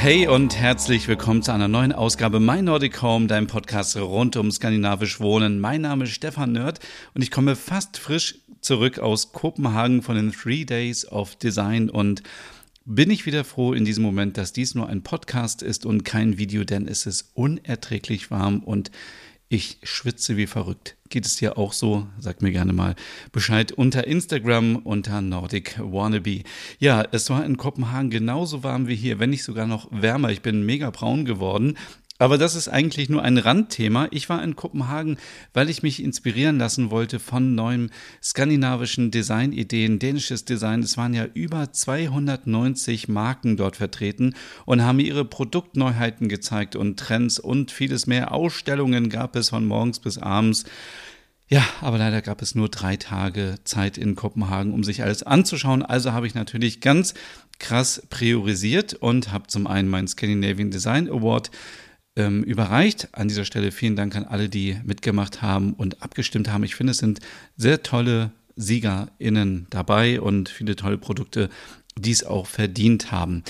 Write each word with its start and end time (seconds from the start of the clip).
Hey 0.00 0.28
und 0.28 0.56
herzlich 0.56 1.08
willkommen 1.08 1.42
zu 1.42 1.52
einer 1.52 1.66
neuen 1.66 1.90
Ausgabe 1.90 2.38
My 2.38 2.62
Nordic 2.62 3.02
Home, 3.02 3.26
deinem 3.26 3.48
Podcast 3.48 3.96
rund 3.96 4.36
um 4.36 4.52
skandinavisch 4.52 5.18
Wohnen. 5.18 5.58
Mein 5.58 5.80
Name 5.80 6.04
ist 6.04 6.12
Stefan 6.12 6.52
Nerd 6.52 6.78
und 7.14 7.22
ich 7.22 7.32
komme 7.32 7.56
fast 7.56 7.98
frisch 7.98 8.36
zurück 8.60 9.00
aus 9.00 9.32
Kopenhagen 9.32 10.02
von 10.02 10.14
den 10.14 10.30
Three 10.30 10.64
Days 10.64 11.04
of 11.10 11.34
Design 11.34 11.90
und 11.90 12.22
bin 12.84 13.10
ich 13.10 13.26
wieder 13.26 13.42
froh 13.42 13.72
in 13.72 13.84
diesem 13.84 14.04
Moment, 14.04 14.36
dass 14.36 14.52
dies 14.52 14.76
nur 14.76 14.88
ein 14.88 15.02
Podcast 15.02 15.62
ist 15.62 15.84
und 15.84 16.04
kein 16.04 16.38
Video, 16.38 16.62
denn 16.62 16.86
es 16.86 17.04
ist 17.04 17.32
unerträglich 17.34 18.30
warm 18.30 18.60
und 18.60 18.92
ich 19.48 19.78
schwitze 19.82 20.36
wie 20.36 20.46
verrückt. 20.46 20.96
Geht 21.08 21.24
es 21.24 21.36
dir 21.36 21.56
auch 21.56 21.72
so? 21.72 22.06
Sag 22.18 22.42
mir 22.42 22.52
gerne 22.52 22.74
mal 22.74 22.94
Bescheid 23.32 23.72
unter 23.72 24.06
Instagram 24.06 24.76
unter 24.76 25.22
Nordic 25.22 25.78
Wannabe. 25.78 26.42
Ja, 26.78 27.02
es 27.12 27.30
war 27.30 27.46
in 27.46 27.56
Kopenhagen 27.56 28.10
genauso 28.10 28.62
warm 28.62 28.88
wie 28.88 28.94
hier, 28.94 29.18
wenn 29.18 29.30
nicht 29.30 29.44
sogar 29.44 29.66
noch 29.66 29.88
wärmer. 29.90 30.30
Ich 30.30 30.42
bin 30.42 30.66
mega 30.66 30.90
braun 30.90 31.24
geworden. 31.24 31.78
Aber 32.20 32.36
das 32.36 32.56
ist 32.56 32.68
eigentlich 32.68 33.08
nur 33.08 33.22
ein 33.22 33.38
Randthema. 33.38 34.08
Ich 34.10 34.28
war 34.28 34.42
in 34.42 34.56
Kopenhagen, 34.56 35.18
weil 35.54 35.70
ich 35.70 35.84
mich 35.84 36.02
inspirieren 36.02 36.58
lassen 36.58 36.90
wollte 36.90 37.20
von 37.20 37.54
neuen 37.54 37.90
skandinavischen 38.20 39.12
Designideen, 39.12 40.00
dänisches 40.00 40.44
Design. 40.44 40.82
Es 40.82 40.96
waren 40.96 41.14
ja 41.14 41.26
über 41.26 41.72
290 41.72 43.06
Marken 43.08 43.56
dort 43.56 43.76
vertreten 43.76 44.34
und 44.66 44.82
haben 44.82 44.98
ihre 44.98 45.24
Produktneuheiten 45.24 46.28
gezeigt 46.28 46.74
und 46.74 46.98
Trends 46.98 47.38
und 47.38 47.70
vieles 47.70 48.08
mehr. 48.08 48.32
Ausstellungen 48.32 49.10
gab 49.10 49.36
es 49.36 49.50
von 49.50 49.64
morgens 49.64 50.00
bis 50.00 50.18
abends. 50.18 50.64
Ja, 51.50 51.64
aber 51.80 51.98
leider 51.98 52.20
gab 52.20 52.42
es 52.42 52.54
nur 52.54 52.68
drei 52.68 52.96
Tage 52.96 53.54
Zeit 53.64 53.96
in 53.96 54.16
Kopenhagen, 54.16 54.74
um 54.74 54.82
sich 54.84 55.02
alles 55.02 55.22
anzuschauen. 55.22 55.82
Also 55.82 56.12
habe 56.12 56.26
ich 56.26 56.34
natürlich 56.34 56.80
ganz 56.80 57.14
krass 57.58 58.02
priorisiert 58.10 58.94
und 58.94 59.32
habe 59.32 59.46
zum 59.46 59.66
einen 59.66 59.88
meinen 59.88 60.08
Scandinavian 60.08 60.70
Design 60.70 61.08
Award 61.08 61.50
ähm, 62.18 62.42
überreicht. 62.42 63.08
An 63.12 63.28
dieser 63.28 63.44
Stelle 63.44 63.70
vielen 63.70 63.96
Dank 63.96 64.16
an 64.16 64.24
alle, 64.24 64.48
die 64.48 64.76
mitgemacht 64.84 65.40
haben 65.40 65.72
und 65.72 66.02
abgestimmt 66.02 66.50
haben. 66.50 66.64
Ich 66.64 66.74
finde, 66.74 66.90
es 66.90 66.98
sind 66.98 67.20
sehr 67.56 67.82
tolle 67.82 68.32
SiegerInnen 68.56 69.68
dabei 69.70 70.20
und 70.20 70.48
viele 70.48 70.76
tolle 70.76 70.98
Produkte, 70.98 71.48
die 71.96 72.10
es 72.10 72.24
auch 72.24 72.46
verdient 72.46 73.12
haben. 73.12 73.44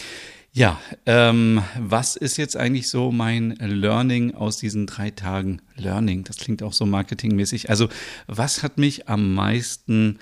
Ja, 0.53 0.81
ähm, 1.07 1.63
was 1.79 2.17
ist 2.17 2.37
jetzt 2.37 2.57
eigentlich 2.57 2.89
so 2.89 3.13
mein 3.13 3.51
Learning 3.61 4.35
aus 4.35 4.59
diesen 4.59 4.87
drei 4.87 5.11
Tagen 5.11 5.61
Learning? 5.77 6.25
Das 6.25 6.37
klingt 6.37 6.63
auch 6.63 6.73
so 6.73 6.85
marketingmäßig. 6.85 7.71
Also, 7.71 7.89
was 8.27 8.63
hat 8.63 8.77
mich 8.77 9.09
am 9.09 9.35
meisten 9.35 10.19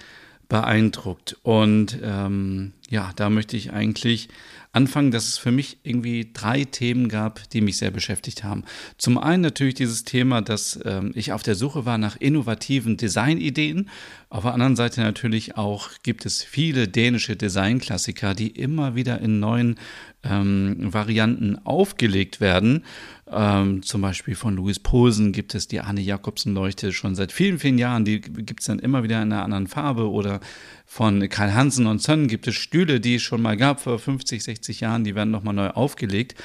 beeindruckt? 0.49 1.37
Und 1.43 1.99
ähm, 2.03 2.73
ja, 2.89 3.13
da 3.17 3.31
möchte 3.31 3.57
ich 3.57 3.73
eigentlich 3.73 4.29
anfangen, 4.77 5.11
dass 5.11 5.27
es 5.27 5.39
für 5.39 5.53
mich 5.53 5.79
irgendwie 5.85 6.31
drei 6.35 6.65
Themen 6.65 7.09
gab, 7.09 7.49
die 7.51 7.63
mich 7.63 7.79
sehr 7.79 7.91
beschäftigt 7.91 8.45
haben. 8.45 8.65
Zum 8.99 9.17
einen 9.17 9.43
natürlich 9.43 9.75
dieses 9.75 10.05
Thema, 10.05 10.43
dass 10.43 10.79
ähm, 10.85 11.13
ich 11.15 11.33
auf 11.33 11.43
der 11.43 11.55
Suche 11.55 11.87
war 11.87 11.97
nach 11.97 12.17
innovativen 12.17 12.99
Designideen. 12.99 13.89
Auf 14.29 14.43
der 14.43 14.53
anderen 14.53 14.77
Seite 14.77 15.01
natürlich 15.01 15.57
auch 15.57 15.91
gibt 16.03 16.27
es 16.27 16.43
viele 16.43 16.89
dänische 16.89 17.37
Designklassiker, 17.37 18.35
die 18.35 18.49
immer 18.49 18.95
wieder 18.95 19.21
in 19.21 19.41
neuen 19.41 19.77
ähm, 20.23 20.77
Varianten 20.93 21.59
aufgelegt 21.65 22.41
werden. 22.41 22.85
Ähm, 23.31 23.83
zum 23.83 24.03
Beispiel 24.03 24.37
von 24.37 24.55
Louis 24.55 24.79
Posen 24.79 25.33
gibt 25.33 25.55
es 25.55 25.67
die 25.67 25.81
Anne 25.81 26.01
Jakobsen-Leuchte 26.01 26.93
schon 26.93 27.17
seit 27.17 27.33
vielen, 27.33 27.59
vielen 27.59 27.79
Jahren. 27.79 28.05
Die 28.05 28.21
gibt 28.21 28.61
es 28.61 28.67
dann 28.67 28.79
immer 28.79 29.03
wieder 29.03 29.21
in 29.21 29.33
einer 29.33 29.43
anderen 29.43 29.67
Farbe. 29.67 30.11
Oder 30.11 30.41
von 30.85 31.29
Karl 31.29 31.53
Hansen 31.53 31.87
und 31.87 32.01
Son 32.01 32.29
gibt 32.29 32.47
es 32.47 32.55
Stühle, 32.55 33.01
die 33.01 33.17
es 33.17 33.23
schon 33.23 33.43
mal 33.43 33.57
gab 33.57 33.81
vor 33.81 33.99
50, 33.99 34.45
60 34.45 34.81
Jahren. 34.81 35.05
Die 35.05 35.15
werden 35.15 35.31
nochmal 35.31 35.55
neu 35.55 35.71
aufgelegt. 35.71 36.37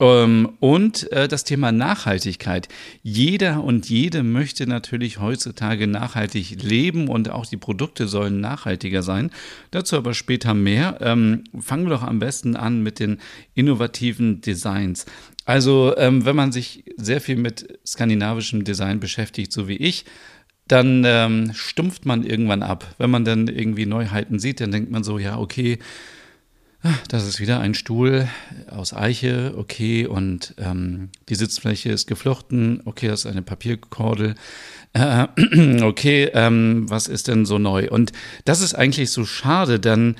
Ähm, 0.00 0.56
und 0.60 1.12
äh, 1.12 1.28
das 1.28 1.44
Thema 1.44 1.72
Nachhaltigkeit. 1.72 2.68
Jeder 3.02 3.62
und 3.62 3.88
jede 3.90 4.22
möchte 4.22 4.66
natürlich 4.66 5.20
heutzutage 5.20 5.86
nachhaltig 5.86 6.62
leben 6.62 7.08
und 7.08 7.30
auch 7.30 7.44
die 7.44 7.58
Produkte 7.58 8.08
sollen 8.08 8.40
nachhaltiger 8.40 9.02
sein. 9.02 9.30
Dazu 9.70 9.96
aber 9.96 10.14
später 10.14 10.54
mehr. 10.54 10.98
Ähm, 11.02 11.44
fangen 11.58 11.84
wir 11.84 11.90
doch 11.90 12.02
am 12.02 12.18
besten 12.18 12.56
an 12.56 12.82
mit 12.82 12.98
den 12.98 13.18
innovativen 13.54 14.40
Designs. 14.40 15.04
Also, 15.44 15.96
ähm, 15.96 16.24
wenn 16.24 16.36
man 16.36 16.52
sich 16.52 16.84
sehr 16.96 17.20
viel 17.20 17.36
mit 17.36 17.80
skandinavischem 17.86 18.64
Design 18.64 19.00
beschäftigt, 19.00 19.52
so 19.52 19.68
wie 19.68 19.76
ich, 19.76 20.04
dann 20.68 21.02
ähm, 21.04 21.52
stumpft 21.54 22.06
man 22.06 22.24
irgendwann 22.24 22.62
ab. 22.62 22.94
Wenn 22.98 23.10
man 23.10 23.24
dann 23.24 23.48
irgendwie 23.48 23.86
Neuheiten 23.86 24.38
sieht, 24.38 24.60
dann 24.60 24.70
denkt 24.70 24.90
man 24.90 25.02
so, 25.02 25.18
ja, 25.18 25.38
okay, 25.38 25.78
Ah, 26.82 26.94
das 27.08 27.26
ist 27.26 27.40
wieder 27.40 27.60
ein 27.60 27.74
Stuhl 27.74 28.26
aus 28.70 28.94
Eiche, 28.94 29.52
okay, 29.58 30.06
und 30.06 30.54
ähm, 30.56 31.10
die 31.28 31.34
Sitzfläche 31.34 31.90
ist 31.90 32.06
geflochten, 32.06 32.80
okay, 32.86 33.06
das 33.06 33.26
ist 33.26 33.30
eine 33.30 33.42
Papierkordel, 33.42 34.34
äh, 34.94 35.26
okay, 35.82 36.30
ähm, 36.32 36.88
was 36.88 37.06
ist 37.06 37.28
denn 37.28 37.44
so 37.44 37.58
neu? 37.58 37.90
Und 37.90 38.12
das 38.46 38.62
ist 38.62 38.72
eigentlich 38.72 39.10
so 39.10 39.26
schade, 39.26 39.78
denn 39.78 40.16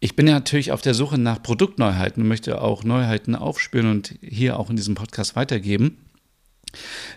ich 0.00 0.16
bin 0.16 0.26
ja 0.26 0.34
natürlich 0.34 0.72
auf 0.72 0.82
der 0.82 0.94
Suche 0.94 1.18
nach 1.18 1.42
Produktneuheiten, 1.42 2.26
möchte 2.26 2.60
auch 2.60 2.84
Neuheiten 2.84 3.34
aufspüren 3.34 3.90
und 3.90 4.14
hier 4.20 4.58
auch 4.58 4.70
in 4.70 4.76
diesem 4.76 4.94
Podcast 4.94 5.36
weitergeben. 5.36 5.98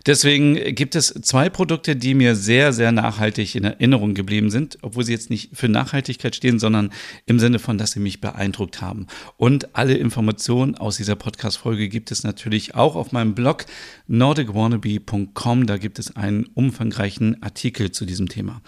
Deswegen 0.06 0.56
gibt 0.75 0.96
es 0.96 1.14
zwei 1.22 1.50
Produkte, 1.50 1.96
die 1.96 2.14
mir 2.14 2.36
sehr, 2.36 2.74
sehr 2.74 2.92
nachhaltig 2.92 3.56
in 3.56 3.66
Erinnerung 3.66 4.14
geblieben 4.14 4.50
sind, 4.50 4.78
obwohl 4.81 5.03
sie 5.03 5.12
jetzt 5.12 5.30
nicht 5.30 5.56
für 5.56 5.68
Nachhaltigkeit 5.68 6.36
stehen, 6.36 6.58
sondern 6.58 6.92
im 7.25 7.40
Sinne 7.40 7.59
von, 7.59 7.78
dass 7.78 7.92
sie 7.92 8.00
mich 8.00 8.22
beeindruckt 8.22 8.81
haben. 8.81 9.08
Und 9.38 9.75
alle 9.75 9.96
Informationen 9.96 10.75
aus 10.75 10.98
dieser 10.98 11.16
Podcast-Folge 11.16 11.90
gibt 11.90 12.12
es 12.12 12.24
natürlich 12.24 12.75
auch 12.75 12.96
auf 12.96 13.12
meinem 13.12 13.36
Blog 13.36 13.66
nordicwannabe.com. 14.08 15.68
Da 15.68 15.78
gibt 15.78 16.00
es 16.00 16.16
einen 16.16 16.46
umfangreichen 16.53 17.44
Artikel 17.44 17.92
zu 17.92 18.06
diesem 18.06 18.30
Thema. 18.30 18.62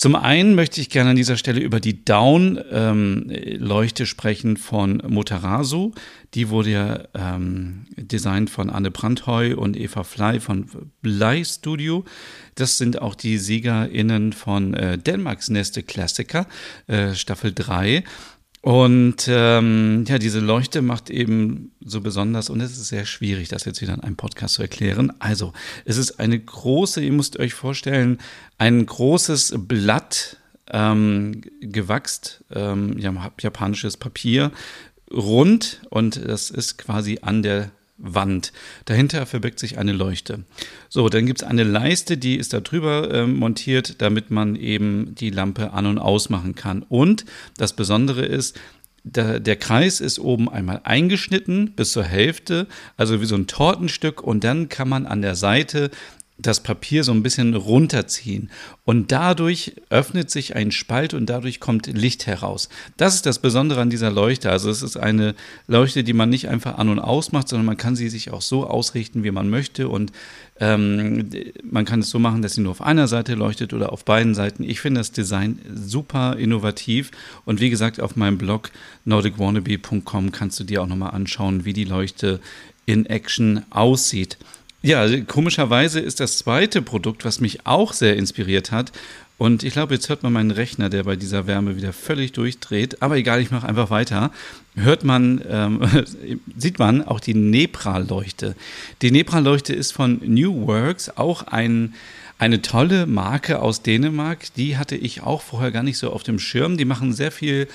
Zum 0.00 0.16
einen 0.16 0.54
möchte 0.54 0.80
ich 0.80 0.88
gerne 0.88 1.10
an 1.10 1.16
dieser 1.16 1.36
Stelle 1.36 1.60
über 1.60 1.78
die 1.78 2.06
Down-Leuchte 2.06 4.02
ähm, 4.02 4.06
sprechen 4.06 4.56
von 4.56 5.02
Motarasu. 5.06 5.92
Die 6.32 6.48
wurde 6.48 6.70
ja 6.70 7.04
ähm, 7.12 7.84
designt 7.98 8.48
von 8.48 8.70
Anne 8.70 8.90
Brandheu 8.90 9.56
und 9.56 9.76
Eva 9.76 10.02
Fly 10.02 10.40
von 10.40 10.70
Blei 11.02 11.44
Studio. 11.44 12.06
Das 12.54 12.78
sind 12.78 13.02
auch 13.02 13.14
die 13.14 13.36
SiegerInnen 13.36 14.32
von 14.32 14.72
äh, 14.72 14.96
Dänemarks 14.96 15.50
Neste 15.50 15.82
Klassiker, 15.82 16.46
äh, 16.86 17.12
Staffel 17.14 17.52
3. 17.52 18.02
Und 18.62 19.26
ähm, 19.28 20.04
ja, 20.06 20.18
diese 20.18 20.40
Leuchte 20.40 20.82
macht 20.82 21.08
eben 21.08 21.72
so 21.80 22.02
besonders, 22.02 22.50
und 22.50 22.60
es 22.60 22.72
ist 22.72 22.88
sehr 22.88 23.06
schwierig, 23.06 23.48
das 23.48 23.64
jetzt 23.64 23.80
wieder 23.80 23.94
in 23.94 24.00
einem 24.00 24.16
Podcast 24.16 24.54
zu 24.54 24.62
erklären. 24.62 25.12
Also, 25.18 25.54
es 25.86 25.96
ist 25.96 26.20
eine 26.20 26.38
große, 26.38 27.02
ihr 27.02 27.12
müsst 27.12 27.38
euch 27.38 27.54
vorstellen, 27.54 28.18
ein 28.58 28.84
großes 28.84 29.54
Blatt 29.56 30.36
ähm, 30.70 31.40
gewachst, 31.60 32.44
ähm, 32.50 32.98
japanisches 32.98 33.96
Papier, 33.96 34.52
rund, 35.10 35.80
und 35.88 36.16
das 36.16 36.50
ist 36.50 36.76
quasi 36.76 37.18
an 37.22 37.42
der 37.42 37.70
Wand. 38.00 38.52
Dahinter 38.86 39.26
verbirgt 39.26 39.58
sich 39.58 39.78
eine 39.78 39.92
Leuchte. 39.92 40.44
So, 40.88 41.08
dann 41.08 41.26
gibt 41.26 41.42
es 41.42 41.48
eine 41.48 41.64
Leiste, 41.64 42.16
die 42.16 42.36
ist 42.36 42.52
da 42.52 42.60
drüber 42.60 43.10
äh, 43.12 43.26
montiert, 43.26 44.00
damit 44.02 44.30
man 44.30 44.56
eben 44.56 45.14
die 45.14 45.30
Lampe 45.30 45.72
an- 45.72 45.86
und 45.86 45.98
ausmachen 45.98 46.54
kann. 46.54 46.82
Und 46.88 47.24
das 47.56 47.74
Besondere 47.74 48.24
ist, 48.24 48.58
der, 49.02 49.40
der, 49.40 49.56
Kreis 49.56 50.00
ist 50.00 50.18
oben 50.18 50.50
einmal 50.50 50.82
eingeschnitten 50.84 51.72
bis 51.72 51.92
zur 51.92 52.04
Hälfte, 52.04 52.66
also 52.98 53.20
wie 53.20 53.26
so 53.26 53.34
ein 53.34 53.46
Tortenstück. 53.46 54.22
Und 54.22 54.44
dann 54.44 54.68
kann 54.68 54.88
man 54.88 55.06
an 55.06 55.22
der 55.22 55.36
Seite 55.36 55.90
das 56.42 56.62
Papier 56.62 57.04
so 57.04 57.12
ein 57.12 57.22
bisschen 57.22 57.54
runterziehen. 57.54 58.50
Und 58.84 59.12
dadurch 59.12 59.74
öffnet 59.90 60.30
sich 60.30 60.56
ein 60.56 60.72
Spalt 60.72 61.14
und 61.14 61.26
dadurch 61.26 61.60
kommt 61.60 61.86
Licht 61.86 62.26
heraus. 62.26 62.68
Das 62.96 63.14
ist 63.14 63.26
das 63.26 63.38
Besondere 63.38 63.80
an 63.80 63.90
dieser 63.90 64.10
Leuchte. 64.10 64.50
Also 64.50 64.70
es 64.70 64.82
ist 64.82 64.96
eine 64.96 65.34
Leuchte, 65.66 66.02
die 66.04 66.12
man 66.12 66.30
nicht 66.30 66.48
einfach 66.48 66.78
an 66.78 66.88
und 66.88 66.98
aus 66.98 67.32
macht, 67.32 67.48
sondern 67.48 67.66
man 67.66 67.76
kann 67.76 67.96
sie 67.96 68.08
sich 68.08 68.30
auch 68.30 68.42
so 68.42 68.66
ausrichten, 68.66 69.22
wie 69.22 69.30
man 69.30 69.50
möchte. 69.50 69.88
Und 69.88 70.12
ähm, 70.58 71.30
man 71.62 71.84
kann 71.84 72.00
es 72.00 72.10
so 72.10 72.18
machen, 72.18 72.42
dass 72.42 72.54
sie 72.54 72.62
nur 72.62 72.72
auf 72.72 72.82
einer 72.82 73.08
Seite 73.08 73.34
leuchtet 73.34 73.72
oder 73.72 73.92
auf 73.92 74.04
beiden 74.04 74.34
Seiten. 74.34 74.64
Ich 74.64 74.80
finde 74.80 75.00
das 75.00 75.12
Design 75.12 75.58
super 75.72 76.36
innovativ. 76.36 77.10
Und 77.44 77.60
wie 77.60 77.70
gesagt, 77.70 78.00
auf 78.00 78.16
meinem 78.16 78.38
Blog 78.38 78.70
nordicwannabe.com 79.04 80.32
kannst 80.32 80.58
du 80.60 80.64
dir 80.64 80.82
auch 80.82 80.86
nochmal 80.86 81.12
anschauen, 81.12 81.64
wie 81.64 81.72
die 81.72 81.84
Leuchte 81.84 82.40
in 82.86 83.06
Action 83.06 83.62
aussieht. 83.70 84.36
Ja, 84.82 85.06
komischerweise 85.22 86.00
ist 86.00 86.20
das 86.20 86.38
zweite 86.38 86.80
Produkt, 86.80 87.26
was 87.26 87.40
mich 87.40 87.66
auch 87.66 87.92
sehr 87.92 88.16
inspiriert 88.16 88.72
hat. 88.72 88.92
Und 89.36 89.62
ich 89.62 89.72
glaube, 89.72 89.94
jetzt 89.94 90.08
hört 90.08 90.22
man 90.22 90.32
meinen 90.32 90.50
Rechner, 90.50 90.88
der 90.88 91.04
bei 91.04 91.16
dieser 91.16 91.46
Wärme 91.46 91.76
wieder 91.76 91.92
völlig 91.92 92.32
durchdreht. 92.32 93.02
Aber 93.02 93.16
egal, 93.16 93.40
ich 93.40 93.50
mache 93.50 93.68
einfach 93.68 93.90
weiter. 93.90 94.32
Hört 94.74 95.04
man, 95.04 95.42
ähm, 95.48 95.80
sieht 96.56 96.78
man 96.78 97.06
auch 97.06 97.20
die 97.20 97.34
Nepra-Leuchte. 97.34 98.54
Die 99.02 99.10
Nepra-Leuchte 99.10 99.74
ist 99.74 99.92
von 99.92 100.20
New 100.24 100.66
Works, 100.66 101.10
auch 101.16 101.42
ein, 101.42 101.94
eine 102.38 102.62
tolle 102.62 103.06
Marke 103.06 103.60
aus 103.60 103.82
Dänemark. 103.82 104.52
Die 104.56 104.78
hatte 104.78 104.96
ich 104.96 105.22
auch 105.22 105.42
vorher 105.42 105.72
gar 105.72 105.82
nicht 105.82 105.98
so 105.98 106.10
auf 106.10 106.22
dem 106.22 106.38
Schirm. 106.38 106.78
Die 106.78 106.86
machen 106.86 107.12
sehr 107.12 107.32
viel 107.32 107.66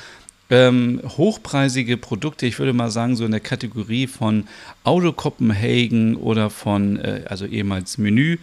ähm, 0.50 1.02
hochpreisige 1.18 1.98
Produkte, 1.98 2.46
ich 2.46 2.60
würde 2.60 2.74
mal 2.74 2.92
sagen, 2.92 3.16
so 3.16 3.26
in 3.26 3.32
der 3.32 3.40
Kategorie 3.40 4.08
von 4.08 4.48
Auto 4.84 5.12
Copenhagen 5.12 6.16
oder 6.16 6.50
von, 6.50 6.98
äh, 6.98 7.24
also 7.28 7.46
ehemals 7.46 7.98
Menü. 7.98 8.38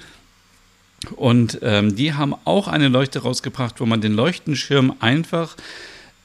Und 1.17 1.59
ähm, 1.63 1.97
die 1.97 2.15
haben 2.15 2.35
auch 2.45 2.69
eine 2.69 2.89
Leuchte 2.89 3.21
rausgebracht, 3.21 3.81
wo 3.81 3.87
man 3.87 4.01
den 4.01 4.15
Leuchtenschirm 4.15 4.95
einfach 5.01 5.57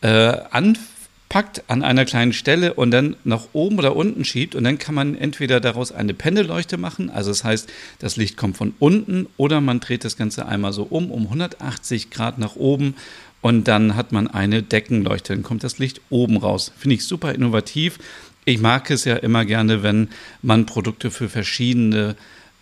äh, 0.02 0.34
anpackt 1.28 1.64
an 1.68 1.84
einer 1.84 2.06
kleinen 2.06 2.34
Stelle 2.34 2.74
und 2.74 2.92
dann 2.92 3.16
nach 3.24 3.48
oben 3.54 3.78
oder 3.78 3.96
unten 3.96 4.24
schiebt. 4.26 4.56
Und 4.56 4.64
dann 4.64 4.78
kann 4.78 4.96
man 4.96 5.16
entweder 5.16 5.60
daraus 5.60 5.92
eine 5.92 6.14
Pendelleuchte 6.14 6.78
machen, 6.78 7.10
also 7.10 7.32
das 7.32 7.44
heißt, 7.44 7.70
das 8.00 8.16
Licht 8.16 8.38
kommt 8.38 8.58
von 8.58 8.74
unten, 8.80 9.28
oder 9.38 9.62
man 9.62 9.80
dreht 9.80 10.06
das 10.06 10.18
Ganze 10.18 10.46
einmal 10.46 10.74
so 10.74 10.84
um, 10.84 11.12
um 11.12 11.24
180 11.24 12.10
Grad 12.10 12.38
nach 12.38 12.56
oben 12.56 12.96
und 13.42 13.68
dann 13.68 13.96
hat 13.96 14.12
man 14.12 14.28
eine 14.28 14.64
Deckenleuchte, 14.64 15.34
dann 15.34 15.44
kommt 15.44 15.64
das 15.64 15.80
Licht 15.80 16.02
oben 16.10 16.38
raus. 16.38 16.72
Finde 16.78 16.96
ich 16.96 17.06
super 17.06 17.34
innovativ. 17.34 18.00
Ich 18.46 18.60
mag 18.60 18.90
es 18.90 19.04
ja 19.06 19.18
immer 19.18 19.46
gerne, 19.46 19.84
wenn 19.84 20.10
man 20.42 20.66
Produkte 20.66 21.12
für 21.12 21.30
verschiedene 21.30 22.16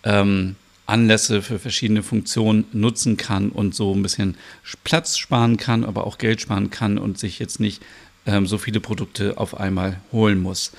ähm, 0.04 0.56
Anlässe, 0.88 1.42
für 1.42 1.60
verschiedene 1.60 2.04
Funktionen 2.04 2.66
nutzen 2.74 3.18
kann 3.18 3.50
und 3.50 3.74
so 3.74 3.94
ein 3.94 4.04
bisschen 4.04 4.36
Platz 4.84 5.18
sparen 5.18 5.58
kann, 5.58 5.84
aber 5.84 6.06
auch 6.06 6.18
Geld 6.18 6.42
sparen 6.42 6.70
kann 6.70 6.98
und 6.98 7.18
sich 7.18 7.40
jetzt 7.40 7.60
nicht 7.60 7.82
ähm, 8.26 8.46
so 8.48 8.58
viele 8.58 8.80
Produkte 8.80 9.38
auf 9.38 9.60
einmal 9.60 10.00
holen 10.12 10.40
muss. 10.40 10.72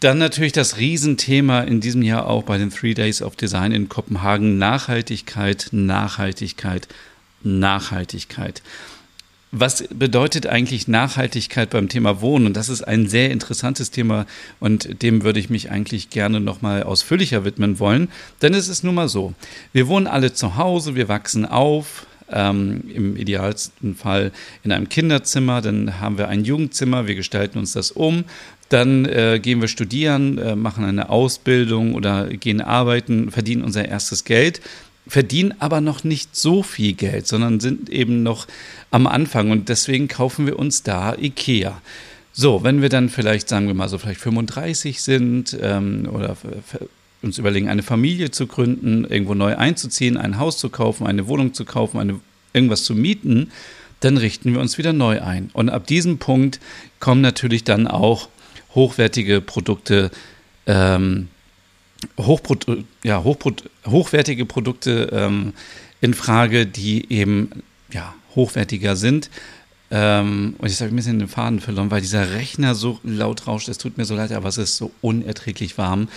Dann 0.00 0.18
natürlich 0.18 0.52
das 0.52 0.78
Riesenthema 0.78 1.60
in 1.62 1.80
diesem 1.80 2.02
Jahr 2.02 2.26
auch 2.28 2.42
bei 2.42 2.58
den 2.58 2.70
Three 2.70 2.94
Days 2.94 3.22
of 3.22 3.36
Design 3.36 3.72
in 3.72 3.88
Kopenhagen. 3.88 4.58
Nachhaltigkeit, 4.58 5.68
Nachhaltigkeit, 5.72 6.88
Nachhaltigkeit 7.42 8.62
was 9.56 9.84
bedeutet 9.88 10.46
eigentlich 10.48 10.88
Nachhaltigkeit 10.88 11.70
beim 11.70 11.88
Thema 11.88 12.20
Wohnen? 12.20 12.46
Und 12.46 12.56
das 12.56 12.68
ist 12.68 12.82
ein 12.82 13.06
sehr 13.06 13.30
interessantes 13.30 13.92
Thema 13.92 14.26
und 14.58 15.02
dem 15.02 15.22
würde 15.22 15.38
ich 15.38 15.48
mich 15.48 15.70
eigentlich 15.70 16.10
gerne 16.10 16.40
nochmal 16.40 16.82
ausführlicher 16.82 17.44
widmen 17.44 17.78
wollen. 17.78 18.08
Denn 18.42 18.52
es 18.52 18.68
ist 18.68 18.82
nun 18.82 18.96
mal 18.96 19.08
so, 19.08 19.32
wir 19.72 19.86
wohnen 19.86 20.08
alle 20.08 20.32
zu 20.32 20.56
Hause, 20.56 20.96
wir 20.96 21.08
wachsen 21.08 21.46
auf, 21.46 22.06
ähm, 22.30 22.82
im 22.92 23.16
idealsten 23.16 23.94
Fall 23.94 24.32
in 24.62 24.72
einem 24.72 24.88
Kinderzimmer, 24.88 25.60
dann 25.60 26.00
haben 26.00 26.18
wir 26.18 26.28
ein 26.28 26.44
Jugendzimmer, 26.44 27.06
wir 27.06 27.14
gestalten 27.14 27.58
uns 27.58 27.72
das 27.72 27.90
um, 27.90 28.24
dann 28.68 29.04
äh, 29.04 29.40
gehen 29.40 29.60
wir 29.60 29.68
studieren, 29.68 30.38
äh, 30.38 30.56
machen 30.56 30.84
eine 30.84 31.10
Ausbildung 31.10 31.94
oder 31.94 32.28
gehen 32.28 32.60
arbeiten, 32.60 33.30
verdienen 33.30 33.62
unser 33.62 33.86
erstes 33.86 34.24
Geld 34.24 34.60
verdienen 35.06 35.54
aber 35.58 35.80
noch 35.80 36.04
nicht 36.04 36.34
so 36.34 36.62
viel 36.62 36.94
Geld, 36.94 37.26
sondern 37.26 37.60
sind 37.60 37.90
eben 37.90 38.22
noch 38.22 38.46
am 38.90 39.06
Anfang. 39.06 39.50
Und 39.50 39.68
deswegen 39.68 40.08
kaufen 40.08 40.46
wir 40.46 40.58
uns 40.58 40.82
da 40.82 41.14
Ikea. 41.14 41.80
So, 42.32 42.64
wenn 42.64 42.82
wir 42.82 42.88
dann 42.88 43.08
vielleicht, 43.08 43.48
sagen 43.48 43.66
wir 43.66 43.74
mal 43.74 43.88
so, 43.88 43.98
vielleicht 43.98 44.20
35 44.20 45.02
sind 45.02 45.56
ähm, 45.60 46.08
oder 46.10 46.36
uns 47.24 47.38
überlegen, 47.38 47.68
eine 47.68 47.82
Familie 47.82 48.30
zu 48.30 48.46
gründen, 48.46 49.04
irgendwo 49.04 49.34
neu 49.34 49.56
einzuziehen, 49.56 50.16
ein 50.16 50.38
Haus 50.38 50.58
zu 50.58 50.68
kaufen, 50.68 51.06
eine 51.06 51.26
Wohnung 51.26 51.54
zu 51.54 51.64
kaufen, 51.64 51.98
eine, 51.98 52.20
irgendwas 52.52 52.84
zu 52.84 52.94
mieten, 52.94 53.50
dann 54.00 54.16
richten 54.16 54.52
wir 54.52 54.60
uns 54.60 54.78
wieder 54.78 54.92
neu 54.92 55.22
ein. 55.22 55.50
Und 55.52 55.70
ab 55.70 55.86
diesem 55.86 56.18
Punkt 56.18 56.60
kommen 57.00 57.20
natürlich 57.20 57.64
dann 57.64 57.86
auch 57.86 58.28
hochwertige 58.74 59.40
Produkte 59.40 60.10
ähm, 60.66 61.28
Hochpro 62.18 62.56
ja, 63.02 63.24
Hochpro 63.24 63.52
hochwertige 63.86 64.44
Produkte 64.44 65.08
ähm, 65.12 65.54
in 66.00 66.14
Frage, 66.14 66.66
die 66.66 67.10
eben 67.10 67.62
ja, 67.90 68.14
hochwertiger 68.34 68.96
sind. 68.96 69.30
Ähm, 69.90 70.54
und 70.58 70.68
jetzt 70.68 70.80
habe 70.80 70.88
ich 70.88 70.92
ein 70.92 70.96
bisschen 70.96 71.18
den 71.18 71.28
Faden 71.28 71.60
verloren, 71.60 71.90
weil 71.90 72.00
dieser 72.00 72.32
Rechner 72.32 72.74
so 72.74 72.98
laut 73.04 73.46
rauscht. 73.46 73.68
Es 73.68 73.78
tut 73.78 73.96
mir 73.96 74.04
so 74.04 74.14
leid, 74.14 74.32
aber 74.32 74.48
es 74.48 74.58
ist 74.58 74.76
so 74.76 74.90
unerträglich 75.00 75.78
warm. 75.78 76.08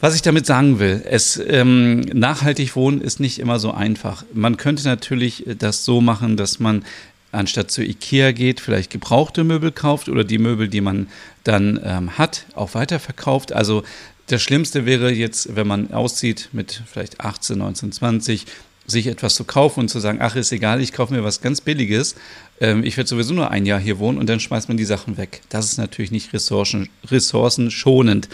Was 0.00 0.14
ich 0.14 0.22
damit 0.22 0.46
sagen 0.46 0.78
will, 0.78 1.02
es 1.04 1.38
ähm, 1.46 2.00
nachhaltig 2.00 2.74
wohnen 2.74 3.02
ist 3.02 3.20
nicht 3.20 3.38
immer 3.38 3.58
so 3.58 3.72
einfach. 3.72 4.24
Man 4.32 4.56
könnte 4.56 4.84
natürlich 4.84 5.44
das 5.58 5.84
so 5.84 6.00
machen, 6.00 6.38
dass 6.38 6.58
man 6.58 6.84
anstatt 7.32 7.70
zu 7.70 7.82
Ikea 7.82 8.32
geht, 8.32 8.60
vielleicht 8.60 8.90
gebrauchte 8.90 9.44
Möbel 9.44 9.70
kauft 9.72 10.08
oder 10.08 10.24
die 10.24 10.38
Möbel, 10.38 10.68
die 10.68 10.80
man 10.80 11.08
dann 11.44 11.78
ähm, 11.84 12.16
hat, 12.16 12.46
auch 12.54 12.74
weiterverkauft. 12.74 13.52
Also 13.52 13.82
das 14.26 14.42
Schlimmste 14.42 14.86
wäre 14.86 15.12
jetzt, 15.12 15.54
wenn 15.54 15.66
man 15.66 15.92
auszieht 15.92 16.48
mit 16.52 16.82
vielleicht 16.90 17.20
18, 17.20 17.58
19, 17.58 17.92
20, 17.92 18.46
sich 18.90 19.06
etwas 19.06 19.34
zu 19.34 19.44
kaufen 19.44 19.80
und 19.80 19.88
zu 19.88 20.00
sagen, 20.00 20.18
ach, 20.20 20.36
ist 20.36 20.52
egal, 20.52 20.80
ich 20.80 20.92
kaufe 20.92 21.14
mir 21.14 21.24
was 21.24 21.40
ganz 21.40 21.60
Billiges. 21.60 22.16
Ähm, 22.60 22.84
ich 22.84 22.96
werde 22.96 23.08
sowieso 23.08 23.32
nur 23.32 23.50
ein 23.50 23.64
Jahr 23.66 23.80
hier 23.80 23.98
wohnen 23.98 24.18
und 24.18 24.28
dann 24.28 24.40
schmeißt 24.40 24.68
man 24.68 24.76
die 24.76 24.84
Sachen 24.84 25.16
weg. 25.16 25.40
Das 25.48 25.66
ist 25.66 25.78
natürlich 25.78 26.10
nicht 26.10 26.32
ressourcen, 26.32 26.88
ressourcenschonend. 27.06 28.28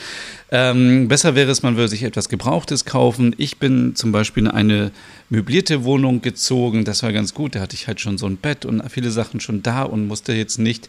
Ähm, 0.50 1.08
besser 1.08 1.34
wäre 1.34 1.50
es, 1.50 1.62
man 1.62 1.76
würde 1.76 1.88
sich 1.88 2.02
etwas 2.02 2.28
Gebrauchtes 2.28 2.84
kaufen. 2.84 3.34
Ich 3.38 3.58
bin 3.58 3.94
zum 3.94 4.12
Beispiel 4.12 4.44
in 4.44 4.50
eine 4.50 4.90
möblierte 5.28 5.84
Wohnung 5.84 6.22
gezogen. 6.22 6.84
Das 6.84 7.02
war 7.02 7.12
ganz 7.12 7.34
gut. 7.34 7.54
Da 7.54 7.60
hatte 7.60 7.76
ich 7.76 7.86
halt 7.86 8.00
schon 8.00 8.18
so 8.18 8.26
ein 8.26 8.36
Bett 8.36 8.64
und 8.64 8.82
viele 8.90 9.10
Sachen 9.10 9.40
schon 9.40 9.62
da 9.62 9.82
und 9.82 10.06
musste 10.06 10.32
jetzt 10.32 10.58
nicht 10.58 10.88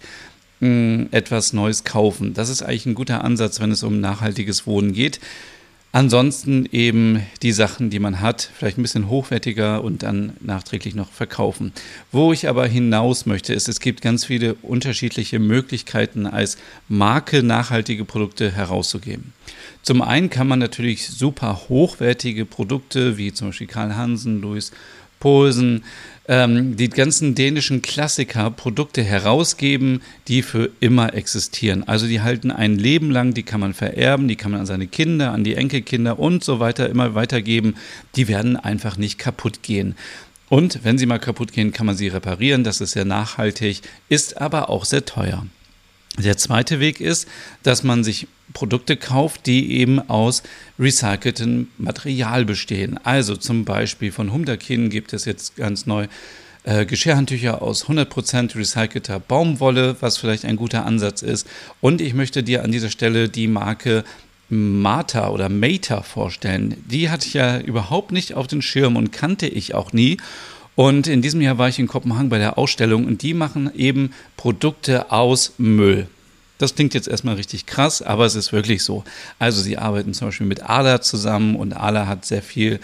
etwas 0.60 1.54
Neues 1.54 1.84
kaufen. 1.84 2.34
Das 2.34 2.50
ist 2.50 2.64
eigentlich 2.64 2.88
ein 2.88 2.96
guter 2.96 3.24
Ansatz, 3.24 3.60
wenn 3.60 3.70
es 3.70 3.84
um 3.84 4.00
nachhaltiges 4.00 4.66
Wohnen 4.66 4.92
geht. 4.92 5.20
Ansonsten 5.98 6.68
eben 6.72 7.26
die 7.42 7.52
Sachen, 7.52 7.90
die 7.90 7.98
man 7.98 8.22
hat, 8.22 8.52
vielleicht 8.56 8.78
ein 8.78 8.84
bisschen 8.84 9.10
hochwertiger 9.10 9.84
und 9.84 10.04
dann 10.04 10.34
nachträglich 10.42 10.94
noch 10.94 11.12
verkaufen. 11.12 11.74
Wo 12.12 12.32
ich 12.32 12.48
aber 12.48 12.68
hinaus 12.68 13.26
möchte, 13.26 13.56
ist, 13.56 13.68
es 13.68 13.80
gibt 13.80 14.02
ganz 14.02 14.24
viele 14.24 14.54
unterschiedliche 14.62 15.40
Möglichkeiten, 15.40 16.28
als 16.28 16.60
Marke 16.88 17.42
nachhaltige 17.42 18.06
Produkte 18.06 18.52
herauszugeben. 18.52 19.34
Zum 19.82 20.04
einen 20.04 20.30
kann 20.30 20.48
man 20.48 20.60
natürlich 20.60 21.10
super 21.10 21.64
hochwertige 21.68 22.46
Produkte 22.46 23.18
wie 23.18 23.34
zum 23.34 23.48
Beispiel 23.48 23.66
Karl 23.66 23.96
Hansen, 23.96 24.40
Louis 24.40 24.74
Posen, 25.20 25.84
ähm, 26.28 26.76
die 26.76 26.90
ganzen 26.90 27.36
dänischen 27.36 27.82
Klassiker 27.82 28.52
Produkte 28.52 29.04
herausgeben, 29.04 30.02
die 30.28 30.42
für 30.42 30.70
immer 30.80 31.14
existieren. 31.14 31.88
Also 31.88 32.08
die 32.08 32.22
halten 32.22 32.52
ein 32.52 32.78
Leben 32.78 33.12
lang, 33.12 33.34
die 33.34 33.44
kann 33.44 33.60
man 33.60 33.74
vererben, 33.74 34.28
die 34.28 34.36
kann 34.36 34.52
man 34.52 34.62
an 34.62 34.66
seine 34.66 34.88
Kinder, 34.88 35.32
an 35.32 35.44
die 35.44 35.56
Enkelkinder 35.56 36.20
und 36.20 36.44
so 36.44 36.60
weiter 36.60 36.90
immer 36.90 37.16
weitergeben. 37.16 37.76
Die 38.16 38.28
werden 38.28 38.58
einfach 38.58 38.98
nicht 38.98 39.18
kaputt 39.18 39.64
gehen. 39.64 39.96
Und 40.50 40.84
wenn 40.84 40.98
sie 40.98 41.06
mal 41.06 41.20
kaputt 41.20 41.52
gehen, 41.52 41.74
kann 41.74 41.86
man 41.86 41.98
sie 41.98 42.08
reparieren. 42.08 42.64
Das 42.64 42.82
ist 42.82 42.92
sehr 42.92 43.06
nachhaltig, 43.06 43.82
ist 44.10 44.40
aber 44.42 44.70
auch 44.70 44.86
sehr 44.86 45.06
teuer. 45.06 45.46
Der 46.18 46.38
zweite 46.38 46.80
Weg 46.80 47.00
ist, 47.00 47.28
dass 47.64 47.84
man 47.84 48.04
sich 48.04 48.28
Produkte 48.54 48.98
kauft, 48.98 49.46
die 49.46 49.78
eben 49.78 50.00
aus 50.10 50.42
recyceltem 50.80 51.68
Material 51.78 52.46
bestehen. 52.46 53.00
Also 53.04 53.36
zum 53.36 53.66
Beispiel 53.66 54.12
von 54.12 54.34
Humdakin 54.34 54.90
gibt 54.90 55.14
es 55.14 55.26
jetzt 55.26 55.58
ganz 55.58 55.86
neu 55.86 56.08
äh, 56.64 56.86
Geschirrhandtücher 56.86 57.62
aus 57.62 57.86
100% 57.86 58.56
recycelter 58.56 59.20
Baumwolle, 59.20 59.96
was 60.00 60.18
vielleicht 60.18 60.46
ein 60.46 60.56
guter 60.56 60.86
Ansatz 60.86 61.22
ist. 61.22 61.48
Und 61.82 62.02
ich 62.02 62.14
möchte 62.14 62.42
dir 62.42 62.64
an 62.64 62.72
dieser 62.72 62.90
Stelle 62.90 63.30
die 63.30 63.48
Marke 63.48 64.04
Mata 64.50 65.30
oder 65.30 65.50
Mata 65.50 66.02
vorstellen. 66.02 66.76
Die 66.90 67.10
hatte 67.10 67.28
ich 67.28 67.34
ja 67.34 67.60
überhaupt 67.60 68.12
nicht 68.12 68.34
auf 68.34 68.48
den 68.48 68.62
Schirm 68.62 68.96
und 68.96 69.12
kannte 69.12 69.48
ich 69.48 69.76
auch 69.76 69.94
nie. 69.94 70.18
Und 70.78 71.08
in 71.08 71.24
diesem 71.24 71.42
Jahr 71.42 71.58
war 71.58 71.70
ich 71.70 71.80
in 71.80 71.88
Kopenhagen 71.88 72.30
bei 72.30 72.38
der 72.38 72.60
Ausstellung 72.60 73.08
und 73.08 73.24
die 73.24 73.34
machen 73.34 73.72
eben 73.74 74.12
Produkte 74.38 75.12
aus 75.12 75.54
Müll. 75.58 76.06
Das 76.60 76.76
klingt 76.76 76.94
jetzt 76.94 77.08
erstmal 77.08 77.34
richtig 77.34 77.66
krass, 77.66 78.04
aber 78.04 78.26
es 78.26 78.36
ist 78.36 78.54
wirklich 78.54 78.84
so. 78.84 79.04
Also 79.40 79.60
sie 79.64 79.80
arbeiten 79.80 80.14
zum 80.14 80.28
Beispiel 80.28 80.46
mit 80.46 80.62
ALA 80.62 81.02
zusammen 81.02 81.56
und 81.56 81.74
ALA 81.74 82.06
hat 82.06 82.26
sehr 82.26 82.44
viel 82.44 82.80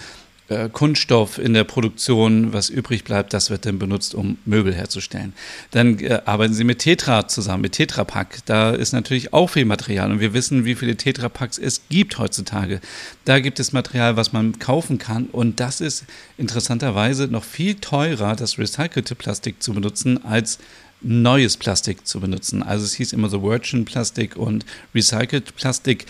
äh, 0.49 0.69
Kunststoff 0.69 1.37
in 1.37 1.53
der 1.53 1.63
Produktion, 1.63 2.51
was 2.53 2.69
übrig 2.69 3.03
bleibt, 3.03 3.33
das 3.33 3.49
wird 3.49 3.65
dann 3.65 3.79
benutzt, 3.79 4.13
um 4.13 4.37
Möbel 4.45 4.73
herzustellen. 4.73 5.33
Dann 5.71 5.99
äh, 5.99 6.21
arbeiten 6.25 6.53
sie 6.53 6.63
mit 6.63 6.79
Tetra 6.79 7.27
zusammen, 7.27 7.61
mit 7.61 7.73
Tetra 7.73 8.03
Pak. 8.03 8.39
Da 8.45 8.71
ist 8.71 8.91
natürlich 8.91 9.33
auch 9.33 9.47
viel 9.47 9.65
Material 9.65 10.11
und 10.11 10.19
wir 10.19 10.33
wissen, 10.33 10.65
wie 10.65 10.75
viele 10.75 10.97
Tetra 10.97 11.29
Packs 11.29 11.57
es 11.57 11.81
gibt 11.89 12.17
heutzutage. 12.17 12.81
Da 13.25 13.39
gibt 13.39 13.59
es 13.59 13.71
Material, 13.71 14.17
was 14.17 14.33
man 14.33 14.59
kaufen 14.59 14.97
kann 14.97 15.27
und 15.27 15.59
das 15.59 15.81
ist 15.81 16.05
interessanterweise 16.37 17.27
noch 17.27 17.43
viel 17.43 17.75
teurer, 17.75 18.35
das 18.35 18.57
recycelte 18.57 19.15
Plastik 19.15 19.63
zu 19.63 19.73
benutzen, 19.73 20.23
als 20.25 20.59
neues 21.03 21.57
Plastik 21.57 22.07
zu 22.07 22.19
benutzen. 22.19 22.63
Also 22.63 22.85
es 22.85 22.93
hieß 22.93 23.13
immer 23.13 23.29
so 23.29 23.43
Virgin 23.43 23.85
Plastik 23.85 24.35
und 24.35 24.65
Recycled 24.95 25.55
Plastik. 25.55 26.05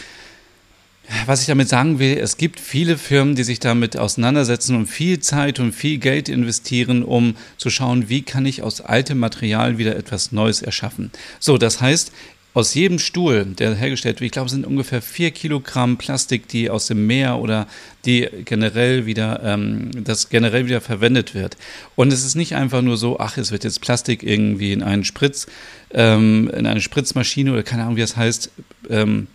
Was 1.25 1.41
ich 1.41 1.47
damit 1.47 1.67
sagen 1.67 1.99
will, 1.99 2.17
es 2.17 2.37
gibt 2.37 2.59
viele 2.59 2.97
Firmen, 2.97 3.35
die 3.35 3.43
sich 3.43 3.59
damit 3.59 3.97
auseinandersetzen 3.97 4.75
und 4.75 4.87
viel 4.87 5.19
Zeit 5.19 5.59
und 5.59 5.73
viel 5.73 5.97
Geld 5.97 6.29
investieren, 6.29 7.03
um 7.03 7.35
zu 7.57 7.69
schauen, 7.69 8.07
wie 8.07 8.21
kann 8.21 8.45
ich 8.45 8.61
aus 8.61 8.79
altem 8.79 9.19
Material 9.19 9.77
wieder 9.77 9.97
etwas 9.97 10.31
Neues 10.31 10.61
erschaffen. 10.61 11.11
So, 11.39 11.57
das 11.57 11.81
heißt, 11.81 12.13
aus 12.53 12.73
jedem 12.75 12.99
Stuhl, 12.99 13.45
der 13.45 13.73
hergestellt 13.73 14.19
wird, 14.19 14.27
ich 14.27 14.31
glaube, 14.31 14.49
sind 14.49 14.65
ungefähr 14.65 15.01
vier 15.01 15.31
Kilogramm 15.31 15.97
Plastik, 15.97 16.47
die 16.47 16.69
aus 16.69 16.85
dem 16.85 17.07
Meer 17.07 17.39
oder 17.39 17.67
die 18.05 18.29
generell 18.45 19.05
wieder, 19.05 19.41
ähm, 19.43 19.89
das 20.03 20.29
generell 20.29 20.67
wieder 20.67 20.79
verwendet 20.79 21.33
wird. 21.33 21.57
Und 21.95 22.13
es 22.13 22.23
ist 22.23 22.35
nicht 22.35 22.55
einfach 22.55 22.81
nur 22.81 22.97
so, 22.97 23.19
ach, 23.19 23.37
es 23.37 23.51
wird 23.51 23.63
jetzt 23.63 23.81
Plastik 23.81 24.21
irgendwie 24.21 24.71
in 24.71 24.83
einen 24.83 25.03
Spritz, 25.03 25.47
ähm, 25.91 26.49
in 26.55 26.67
eine 26.67 26.81
Spritzmaschine 26.81 27.51
oder 27.51 27.63
keine 27.63 27.83
Ahnung, 27.83 27.95
wie 27.95 28.01
das 28.01 28.15
heißt, 28.15 28.51
ähm, 28.89 29.27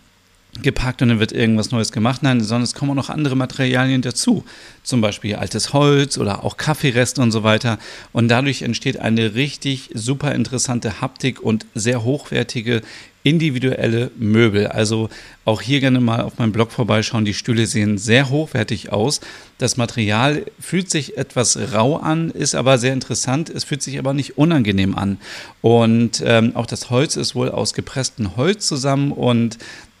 gepackt 0.63 1.01
und 1.01 1.09
dann 1.09 1.19
wird 1.19 1.31
irgendwas 1.31 1.71
Neues 1.71 1.91
gemacht. 1.91 2.23
Nein, 2.23 2.41
sondern 2.41 2.63
es 2.63 2.73
kommen 2.73 2.91
auch 2.91 2.95
noch 2.95 3.09
andere 3.09 3.35
Materialien 3.35 4.01
dazu. 4.01 4.43
Zum 4.83 5.01
Beispiel 5.01 5.35
altes 5.35 5.73
Holz 5.73 6.17
oder 6.17 6.43
auch 6.43 6.57
Kaffeereste 6.57 7.21
und 7.21 7.31
so 7.31 7.43
weiter. 7.43 7.79
Und 8.11 8.27
dadurch 8.27 8.61
entsteht 8.61 8.99
eine 8.99 9.35
richtig 9.35 9.91
super 9.93 10.33
interessante 10.33 11.01
Haptik 11.01 11.41
und 11.41 11.65
sehr 11.75 12.03
hochwertige 12.03 12.81
individuelle 13.23 14.11
Möbel. 14.17 14.67
Also 14.67 15.09
auch 15.43 15.61
hier 15.61 15.81
gerne 15.81 15.99
mal 15.99 16.21
auf 16.21 16.37
meinem 16.37 16.53
Blog 16.53 16.71
vorbeischauen. 16.71 17.25
Die 17.25 17.33
Stühle 17.33 17.65
sehen 17.65 17.97
sehr 17.97 18.29
hochwertig 18.29 18.93
aus. 18.93 19.19
Das 19.57 19.75
Material 19.75 20.45
fühlt 20.59 20.89
sich 20.89 21.17
etwas 21.17 21.59
rau 21.73 21.97
an, 21.97 22.31
ist 22.31 22.55
aber 22.55 22.77
sehr 22.77 22.93
interessant. 22.93 23.49
Es 23.49 23.65
fühlt 23.65 23.81
sich 23.81 23.99
aber 23.99 24.13
nicht 24.13 24.37
unangenehm 24.37 24.95
an. 24.95 25.17
Und 25.61 26.23
ähm, 26.25 26.55
auch 26.55 26.65
das 26.65 26.89
Holz 26.89 27.17
ist 27.17 27.35
wohl 27.35 27.49
aus 27.49 27.73
gepresstem 27.73 28.37
Holz 28.37 28.67
zusammen 28.67 29.11
und 29.11 29.57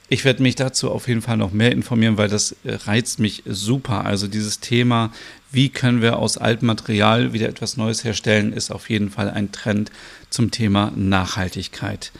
ich 0.09 0.25
werde 0.25 0.41
mich 0.41 0.55
dazu 0.55 0.89
auf 0.89 1.07
jeden 1.07 1.21
Fall 1.21 1.37
noch 1.37 1.51
mehr 1.51 1.71
informieren, 1.71 2.17
weil 2.17 2.29
das 2.29 2.55
äh, 2.63 2.73
reizt 2.73 3.19
mich 3.19 3.43
super. 3.45 4.05
Also 4.05 4.27
dieses 4.27 4.59
Thema, 4.59 5.11
wie 5.51 5.69
können 5.69 6.01
wir 6.01 6.17
aus 6.17 6.37
altem 6.37 6.67
Material 6.67 7.31
wieder 7.31 7.47
etwas 7.47 7.77
Neues 7.77 8.03
herstellen, 8.03 8.51
ist 8.51 8.71
auf 8.71 8.89
jeden 8.89 9.11
Fall 9.11 9.29
ein 9.29 9.51
Trend 9.51 9.91
zum 10.29 10.49
Thema 10.49 10.91
Nachhaltigkeit. 10.95 12.11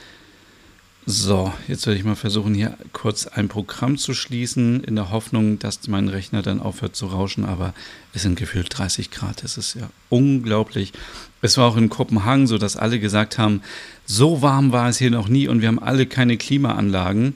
So, 1.12 1.52
jetzt 1.68 1.88
werde 1.88 1.98
ich 1.98 2.06
mal 2.06 2.16
versuchen, 2.16 2.54
hier 2.54 2.78
kurz 2.94 3.26
ein 3.26 3.48
Programm 3.48 3.98
zu 3.98 4.14
schließen, 4.14 4.84
in 4.84 4.96
der 4.96 5.10
Hoffnung, 5.10 5.58
dass 5.58 5.88
mein 5.88 6.08
Rechner 6.08 6.44
dann 6.44 6.60
aufhört 6.60 6.96
zu 6.96 7.08
rauschen, 7.08 7.46
aber 7.46 7.74
es 8.14 8.22
sind 8.22 8.38
gefühlt 8.38 8.78
30 8.78 9.10
Grad. 9.10 9.44
Das 9.44 9.58
ist 9.58 9.74
ja 9.74 9.90
unglaublich. 10.10 10.94
Es 11.42 11.58
war 11.58 11.68
auch 11.68 11.78
in 11.78 11.90
Kopenhagen 11.90 12.46
so, 12.46 12.60
dass 12.60 12.78
alle 12.78 13.00
gesagt 13.00 13.40
haben, 13.40 13.64
so 14.06 14.44
warm 14.44 14.72
war 14.72 14.90
es 14.90 15.00
hier 15.00 15.10
noch 15.10 15.30
nie 15.30 15.48
und 15.48 15.62
wir 15.62 15.70
haben 15.70 15.82
alle 15.82 16.06
keine 16.06 16.38
Klimaanlagen. 16.38 17.36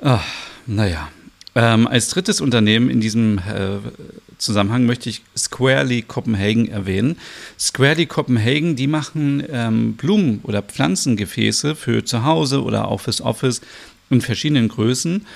Ach, 0.00 0.24
naja. 0.66 1.08
Ähm, 1.54 1.88
als 1.88 2.08
drittes 2.08 2.40
Unternehmen 2.40 2.88
in 2.88 3.00
diesem 3.00 3.38
äh, 3.38 3.78
Zusammenhang 4.38 4.86
möchte 4.86 5.08
ich 5.08 5.22
Squarely 5.36 6.02
Copenhagen 6.02 6.68
erwähnen. 6.68 7.16
Squarely 7.58 8.06
Copenhagen, 8.06 8.76
die 8.76 8.86
machen 8.86 9.42
ähm, 9.50 9.94
Blumen- 9.94 10.40
oder 10.44 10.62
Pflanzengefäße 10.62 11.74
für 11.74 12.04
zu 12.04 12.24
Hause 12.24 12.62
oder 12.62 12.86
auch 12.86 13.00
fürs 13.00 13.20
Office 13.20 13.60
in 14.08 14.20
verschiedenen 14.20 14.68
Größen. 14.68 15.26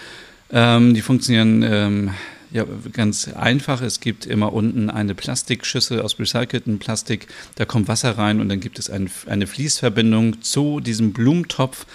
Ähm, 0.52 0.94
die 0.94 1.02
funktionieren 1.02 1.64
ähm, 1.64 2.10
ja, 2.52 2.64
ganz 2.92 3.28
einfach. 3.28 3.80
Es 3.82 3.98
gibt 3.98 4.26
immer 4.26 4.52
unten 4.52 4.90
eine 4.90 5.14
Plastikschüssel 5.14 6.02
aus 6.02 6.18
recyceltem 6.20 6.78
Plastik. 6.78 7.26
Da 7.56 7.64
kommt 7.64 7.88
Wasser 7.88 8.16
rein 8.16 8.40
und 8.40 8.48
dann 8.48 8.60
gibt 8.60 8.78
es 8.78 8.90
ein, 8.90 9.10
eine 9.26 9.48
Fließverbindung 9.48 10.42
zu 10.42 10.78
diesem 10.78 11.12
Blumentopf 11.12 11.86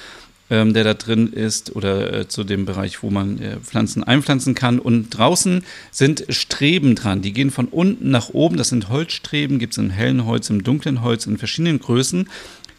ähm, 0.49 0.73
der 0.73 0.83
da 0.83 0.93
drin 0.93 1.33
ist 1.33 1.75
oder 1.75 2.13
äh, 2.13 2.27
zu 2.27 2.43
dem 2.43 2.65
Bereich, 2.65 3.03
wo 3.03 3.09
man 3.09 3.41
äh, 3.41 3.57
Pflanzen 3.57 4.03
einpflanzen 4.03 4.55
kann. 4.55 4.79
Und 4.79 5.09
draußen 5.09 5.63
sind 5.91 6.25
Streben 6.29 6.95
dran. 6.95 7.21
Die 7.21 7.33
gehen 7.33 7.51
von 7.51 7.67
unten 7.67 8.11
nach 8.11 8.29
oben. 8.29 8.57
Das 8.57 8.69
sind 8.69 8.89
Holzstreben, 8.89 9.59
gibt 9.59 9.73
es 9.73 9.77
im 9.77 9.89
hellen 9.89 10.25
Holz, 10.25 10.49
im 10.49 10.63
dunklen 10.63 11.01
Holz, 11.01 11.25
in 11.25 11.37
verschiedenen 11.37 11.79
Größen. 11.79 12.29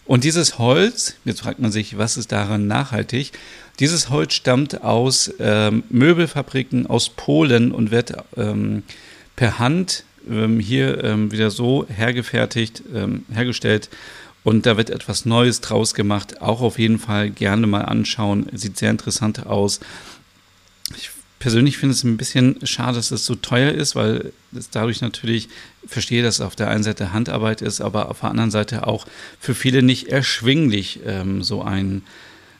Und 0.06 0.24
dieses 0.24 0.58
Holz, 0.58 1.16
jetzt 1.26 1.40
fragt 1.42 1.58
man 1.58 1.70
sich, 1.70 1.98
was 1.98 2.16
ist 2.16 2.32
daran 2.32 2.66
nachhaltig? 2.66 3.32
Dieses 3.78 4.08
Holz 4.08 4.32
stammt 4.32 4.82
aus 4.82 5.30
ähm, 5.38 5.82
Möbelfabriken 5.90 6.86
aus 6.86 7.10
Polen 7.10 7.70
und 7.72 7.90
wird 7.90 8.14
ähm, 8.36 8.82
per 9.36 9.58
Hand 9.58 10.04
ähm, 10.30 10.60
hier 10.60 11.04
ähm, 11.04 11.30
wieder 11.30 11.50
so 11.50 11.86
hergefertigt, 11.88 12.82
ähm, 12.94 13.26
hergestellt 13.30 13.90
und 14.44 14.66
da 14.66 14.76
wird 14.76 14.90
etwas 14.90 15.24
Neues 15.26 15.60
draus 15.60 15.94
gemacht. 15.94 16.40
Auch 16.40 16.60
auf 16.60 16.78
jeden 16.78 16.98
Fall 16.98 17.30
gerne 17.30 17.66
mal 17.66 17.82
anschauen. 17.82 18.46
Sieht 18.52 18.78
sehr 18.78 18.90
interessant 18.90 19.46
aus. 19.46 19.80
Ich 20.96 21.10
persönlich 21.38 21.78
finde 21.78 21.94
es 21.94 22.04
ein 22.04 22.16
bisschen 22.16 22.64
schade, 22.66 22.96
dass 22.96 23.10
es 23.10 23.24
so 23.24 23.34
teuer 23.34 23.72
ist, 23.72 23.94
weil 23.94 24.32
es 24.56 24.70
dadurch 24.70 25.00
natürlich 25.00 25.48
verstehe, 25.86 26.22
dass 26.22 26.36
es 26.36 26.40
auf 26.40 26.56
der 26.56 26.68
einen 26.68 26.82
Seite 26.82 27.12
Handarbeit 27.12 27.62
ist, 27.62 27.80
aber 27.80 28.10
auf 28.10 28.20
der 28.20 28.30
anderen 28.30 28.50
Seite 28.50 28.86
auch 28.86 29.06
für 29.38 29.54
viele 29.54 29.82
nicht 29.82 30.08
erschwinglich, 30.08 31.00
ähm, 31.06 31.42
so 31.42 31.62
ein 31.62 32.02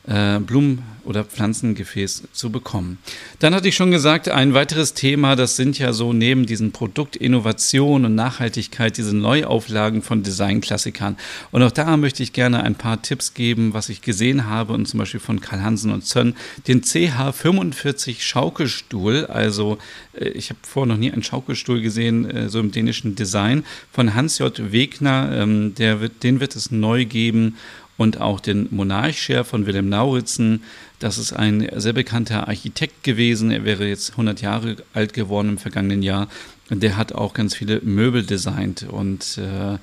äh, 0.09 0.39
Blumen- 0.41 0.83
oder 1.09 1.25
Pflanzengefäß 1.25 2.25
zu 2.33 2.51
bekommen. 2.51 2.99
Dann 3.39 3.55
hatte 3.55 3.69
ich 3.69 3.77
schon 3.77 3.91
gesagt, 3.91 4.29
ein 4.29 4.53
weiteres 4.53 4.93
Thema, 4.93 5.37
das 5.37 5.57
sind 5.57 5.79
ja 5.79 5.95
so 5.95 6.13
neben 6.13 6.45
diesen 6.45 6.71
Produktinnovation 6.71 8.05
und 8.05 8.15
Nachhaltigkeit 8.15 8.99
diese 8.99 9.17
Neuauflagen 9.17 10.03
von 10.03 10.23
Designklassikern. 10.23 11.17
Und 11.51 11.63
auch 11.63 11.71
da 11.71 11.97
möchte 11.97 12.23
ich 12.23 12.35
gerne 12.35 12.63
ein 12.63 12.75
paar 12.75 13.01
Tipps 13.01 13.33
geben, 13.33 13.73
was 13.73 13.89
ich 13.89 14.03
gesehen 14.03 14.47
habe 14.47 14.75
und 14.75 14.87
zum 14.87 14.99
Beispiel 14.99 15.21
von 15.21 15.41
Karl 15.41 15.63
Hansen 15.63 15.93
und 15.93 16.05
Zönn, 16.05 16.35
den 16.67 16.83
CH45 16.83 18.21
Schaukelstuhl. 18.21 19.27
Also 19.27 19.79
äh, 20.13 20.29
ich 20.29 20.51
habe 20.51 20.61
vorher 20.63 20.93
noch 20.93 21.01
nie 21.01 21.11
einen 21.11 21.23
Schaukelstuhl 21.23 21.81
gesehen, 21.81 22.29
äh, 22.29 22.49
so 22.51 22.61
im 22.61 22.71
dänischen 22.71 23.15
Design 23.15 23.65
von 23.93 24.15
Hans 24.15 24.39
J. 24.39 24.73
Wegner. 24.73 25.31
Ähm, 25.33 25.75
der 25.75 26.03
wird, 26.03 26.23
den 26.23 26.41
wird 26.41 26.55
es 26.55 26.71
neu 26.71 27.07
geben 27.07 27.57
und 27.99 28.21
auch 28.21 28.41
den 28.41 28.69
Monarchscher 28.71 29.45
von 29.45 29.67
Wilhelm 29.67 29.91
Nauritzen. 29.91 30.63
Das 31.01 31.19
ist 31.19 31.35
ein 31.35 31.69
sehr 31.77 31.93
bekannter 31.93 32.49
Architekt 32.49 33.05
gewesen. 33.05 33.51
Er 33.51 33.65
wäre 33.65 33.87
jetzt 33.87 34.13
100 34.13 34.41
Jahre 34.41 34.77
alt 34.95 35.13
geworden 35.13 35.51
im 35.51 35.59
vergangenen 35.59 36.03
Jahr. 36.03 36.29
Und 36.71 36.83
der 36.83 36.97
hat 36.97 37.13
auch 37.13 37.35
ganz 37.35 37.55
viele 37.55 37.81
Möbel 37.83 38.25
designt 38.25 38.87
und 38.89 39.39
äh, 39.39 39.79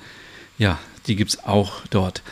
ja, 0.58 0.80
die 1.08 1.16
gibt 1.16 1.32
es 1.32 1.44
auch 1.44 1.82
dort. 1.90 2.24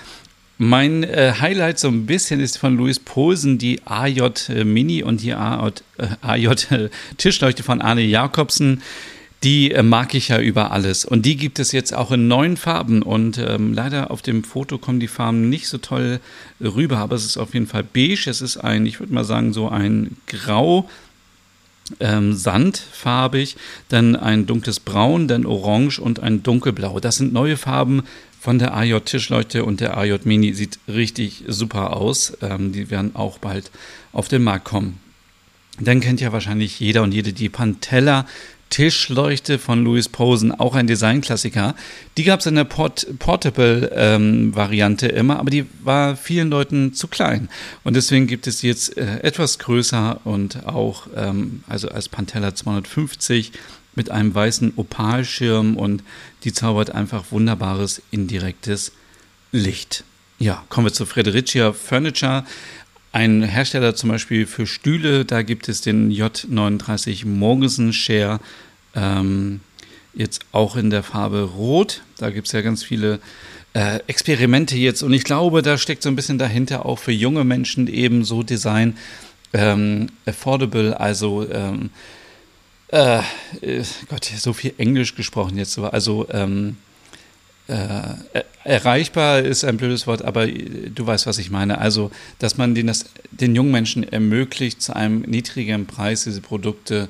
Mein 0.58 1.04
äh, 1.04 1.34
Highlight 1.40 1.80
so 1.80 1.90
ein 1.90 2.06
bisschen 2.06 2.40
ist 2.40 2.58
von 2.58 2.78
Louis 2.78 3.00
Posen 3.00 3.58
die 3.58 3.82
AJ 3.86 4.64
Mini 4.64 5.04
und 5.04 5.22
die 5.22 5.34
AJ, 5.34 5.82
äh, 5.98 6.08
AJ 6.22 6.48
äh, 6.70 6.90
Tischleuchte 7.18 7.64
von 7.64 7.82
Arne 7.82 8.04
Jakobsen 8.04 8.82
die 9.44 9.72
äh, 9.72 9.84
mag 9.84 10.16
ich 10.16 10.30
ja 10.30 10.40
über 10.40 10.72
alles. 10.72 11.06
Und 11.06 11.26
die 11.26 11.36
gibt 11.36 11.60
es 11.60 11.72
jetzt 11.72 11.94
auch 11.94 12.12
in 12.12 12.28
neuen 12.28 12.58
Farben. 12.58 13.02
Und 13.02 13.38
ähm, 13.38 13.74
leider 13.74 14.10
auf 14.12 14.22
dem 14.22 14.44
Foto 14.44 14.78
kommen 14.78 15.00
die 15.00 15.08
Farben 15.08 15.50
nicht 15.50 15.68
so 15.68 15.78
toll 15.78 16.20
rüber, 16.62 16.98
aber 16.98 17.16
es 17.16 17.26
ist 17.26 17.38
auf 17.38 17.54
jeden 17.54 17.68
Fall 17.68 17.84
beige. 17.84 18.30
Es 18.30 18.42
ist 18.42 18.58
ein, 18.58 18.86
ich 18.86 19.00
würde 19.00 19.14
mal 19.14 19.26
sagen, 19.26 19.54
so 19.54 19.70
ein 19.70 20.18
Grau. 20.28 20.90
Ähm, 22.00 22.34
sandfarbig, 22.34 23.58
dann 23.90 24.16
ein 24.16 24.46
dunkles 24.46 24.80
Braun, 24.80 25.28
dann 25.28 25.46
Orange 25.46 26.00
und 26.00 26.22
ein 26.22 26.42
dunkelblau. 26.42 27.02
Das 27.02 27.18
sind 27.18 27.34
neue 27.34 27.58
Farben 27.58 28.04
von 28.40 28.58
der 28.58 28.74
AJ 28.74 29.02
Tischleuchte 29.02 29.66
und 29.66 29.82
der 29.82 29.98
AJ 29.98 30.20
Mini. 30.24 30.54
Sieht 30.54 30.80
richtig 30.88 31.44
super 31.46 31.98
aus. 31.98 32.38
Ähm, 32.42 32.72
die 32.72 32.90
werden 32.90 33.16
auch 33.18 33.38
bald 33.38 33.70
auf 34.14 34.30
den 34.30 34.44
Markt 34.44 34.64
kommen. 34.64 34.98
Dann 35.80 36.02
kennt 36.02 36.22
ja 36.22 36.32
wahrscheinlich 36.32 36.80
jeder 36.80 37.02
und 37.02 37.14
jede 37.14 37.34
die 37.34 37.50
Pantella 37.50 38.28
Tischleuchte 38.74 39.60
von 39.60 39.84
Louis 39.84 40.10
Posen, 40.10 40.52
auch 40.52 40.74
ein 40.74 40.88
Designklassiker. 40.88 41.76
Die 42.18 42.24
gab 42.24 42.40
es 42.40 42.48
in 42.48 42.56
der 42.56 42.64
Port 42.64 43.06
Portable-Variante 43.20 45.10
ähm, 45.10 45.16
immer, 45.16 45.38
aber 45.38 45.52
die 45.52 45.68
war 45.84 46.16
vielen 46.16 46.50
Leuten 46.50 46.96
zu 46.96 47.08
klein. 47.08 47.50
Und 47.84 47.96
deswegen 47.96 48.26
gibt 48.26 48.48
es 48.48 48.64
jetzt 48.64 48.98
äh, 48.98 49.20
etwas 49.20 49.60
größer 49.60 50.22
und 50.24 50.66
auch, 50.66 51.06
ähm, 51.16 51.64
also 51.68 51.88
als 51.90 52.10
Pantella 52.10 52.56
250 52.56 53.52
mit 53.94 54.10
einem 54.10 54.34
weißen 54.34 54.74
Opalschirm 54.76 55.78
und 55.78 56.02
die 56.44 56.52
zaubert 56.52 56.90
einfach 56.90 57.26
wunderbares 57.30 58.02
indirektes 58.10 58.92
Licht. 59.52 60.04
Ja, 60.40 60.64
kommen 60.70 60.88
wir 60.88 60.94
zu 60.94 61.06
Fredericia 61.06 61.74
Furniture. 61.74 62.44
Ein 63.14 63.44
Hersteller 63.44 63.96
zum 63.96 64.10
Beispiel 64.10 64.46
für 64.46 64.68
Stühle, 64.68 65.24
da 65.24 65.44
gibt 65.44 65.70
es 65.70 65.82
den 65.82 66.12
J39 66.12 67.26
Morgensen 67.26 67.94
Share 67.94 68.40
Ähm, 68.96 69.62
jetzt 70.14 70.46
auch 70.52 70.76
in 70.76 70.90
der 70.90 71.04
Farbe 71.04 71.44
Rot. 71.44 72.02
Da 72.18 72.30
gibt 72.30 72.48
es 72.48 72.54
ja 72.54 72.62
ganz 72.62 72.84
viele 72.84 73.20
äh, 73.74 74.00
Experimente 74.08 74.78
jetzt. 74.78 75.02
Und 75.02 75.14
ich 75.14 75.24
glaube, 75.24 75.62
da 75.62 75.78
steckt 75.78 76.04
so 76.04 76.10
ein 76.10 76.16
bisschen 76.16 76.38
dahinter 76.38 76.86
auch 76.86 77.00
für 77.00 77.12
junge 77.12 77.44
Menschen 77.44 77.88
eben 77.88 78.24
so 78.24 78.44
Design 78.44 78.98
ähm, 79.54 80.08
affordable, 80.26 81.00
also 81.00 81.48
ähm, 81.50 81.92
äh, 82.88 83.22
Gott, 84.10 84.26
so 84.38 84.54
viel 84.54 84.74
Englisch 84.78 85.16
gesprochen 85.16 85.58
jetzt. 85.58 85.78
Also 85.78 86.28
ähm, 86.30 86.78
äh, 87.68 88.44
erreichbar 88.64 89.40
ist 89.40 89.64
ein 89.64 89.78
blödes 89.78 90.06
Wort, 90.08 90.22
aber 90.22 90.48
du 90.48 91.06
weißt, 91.06 91.26
was 91.28 91.38
ich 91.38 91.50
meine. 91.50 91.78
Also, 91.78 92.12
dass 92.40 92.58
man 92.58 92.76
den, 92.76 92.88
das, 92.88 93.06
den 93.32 93.56
jungen 93.56 93.72
Menschen 93.72 94.04
ermöglicht, 94.04 94.82
zu 94.82 94.96
einem 94.96 95.22
niedrigeren 95.22 95.86
Preis 95.86 96.26
diese 96.26 96.42
Produkte 96.42 97.08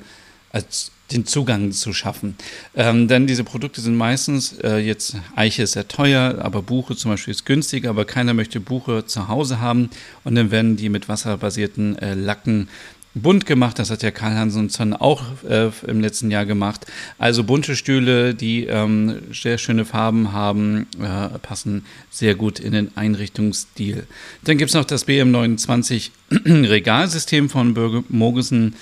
als 0.52 0.92
den 1.12 1.26
Zugang 1.26 1.72
zu 1.72 1.92
schaffen. 1.92 2.36
Ähm, 2.74 3.08
denn 3.08 3.26
diese 3.26 3.44
Produkte 3.44 3.80
sind 3.80 3.94
meistens, 3.94 4.54
äh, 4.62 4.78
jetzt 4.78 5.16
Eiche 5.36 5.64
ist 5.64 5.72
sehr 5.72 5.86
teuer, 5.86 6.38
aber 6.40 6.62
Buche 6.62 6.96
zum 6.96 7.10
Beispiel 7.10 7.32
ist 7.32 7.44
günstiger, 7.44 7.90
aber 7.90 8.04
keiner 8.04 8.32
möchte 8.32 8.58
Buche 8.58 9.04
zu 9.04 9.28
Hause 9.28 9.60
haben 9.60 9.90
und 10.24 10.34
dann 10.34 10.50
werden 10.50 10.76
die 10.76 10.88
mit 10.88 11.08
wasserbasierten 11.08 11.98
äh, 11.98 12.14
Lacken 12.14 12.68
bunt 13.14 13.46
gemacht. 13.46 13.78
Das 13.78 13.90
hat 13.90 14.02
ja 14.02 14.10
Karl 14.10 14.34
Hansen 14.34 14.70
Zorn 14.70 14.92
auch 14.92 15.22
äh, 15.48 15.70
im 15.86 16.00
letzten 16.00 16.30
Jahr 16.30 16.46
gemacht. 16.46 16.86
Also 17.18 17.44
bunte 17.44 17.76
Stühle, 17.76 18.34
die 18.34 18.64
ähm, 18.64 19.22
sehr 19.32 19.58
schöne 19.58 19.84
Farben 19.84 20.32
haben, 20.32 20.86
äh, 21.00 21.38
passen 21.38 21.84
sehr 22.10 22.34
gut 22.34 22.58
in 22.58 22.72
den 22.72 22.96
Einrichtungsstil. 22.96 24.06
Dann 24.44 24.58
gibt 24.58 24.70
es 24.70 24.74
noch 24.74 24.84
das 24.84 25.06
BM29 25.06 26.10
Regalsystem 26.30 27.48
von 27.48 27.74
Bürger 27.74 28.04
Mogensen. 28.08 28.74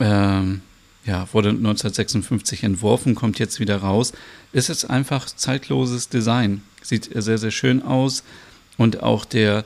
Ähm, 0.00 0.60
ja, 1.06 1.28
wurde 1.32 1.50
1956 1.50 2.62
entworfen, 2.62 3.14
kommt 3.14 3.38
jetzt 3.38 3.60
wieder 3.60 3.76
raus. 3.78 4.12
Ist 4.52 4.68
jetzt 4.68 4.88
einfach 4.88 5.26
zeitloses 5.26 6.08
Design. 6.08 6.62
Sieht 6.82 7.10
sehr, 7.14 7.38
sehr 7.38 7.50
schön 7.50 7.82
aus. 7.82 8.24
Und 8.76 9.02
auch 9.02 9.24
der 9.24 9.64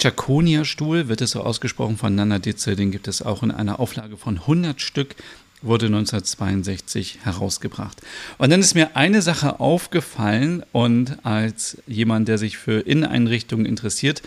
Chaconia-Stuhl, 0.00 1.08
wird 1.08 1.20
es 1.20 1.32
so 1.32 1.40
ausgesprochen 1.40 1.96
von 1.96 2.14
Nana 2.14 2.38
Ditze, 2.38 2.76
den 2.76 2.90
gibt 2.90 3.08
es 3.08 3.22
auch 3.22 3.42
in 3.42 3.50
einer 3.50 3.80
Auflage 3.80 4.16
von 4.16 4.38
100 4.38 4.80
Stück, 4.80 5.16
wurde 5.60 5.86
1962 5.86 7.18
herausgebracht. 7.22 8.00
Und 8.38 8.50
dann 8.50 8.60
ist 8.60 8.74
mir 8.74 8.96
eine 8.96 9.22
Sache 9.22 9.58
aufgefallen 9.58 10.62
und 10.72 11.24
als 11.26 11.78
jemand, 11.86 12.28
der 12.28 12.38
sich 12.38 12.58
für 12.58 12.80
Inneneinrichtungen 12.80 13.66
interessiert, 13.66 14.22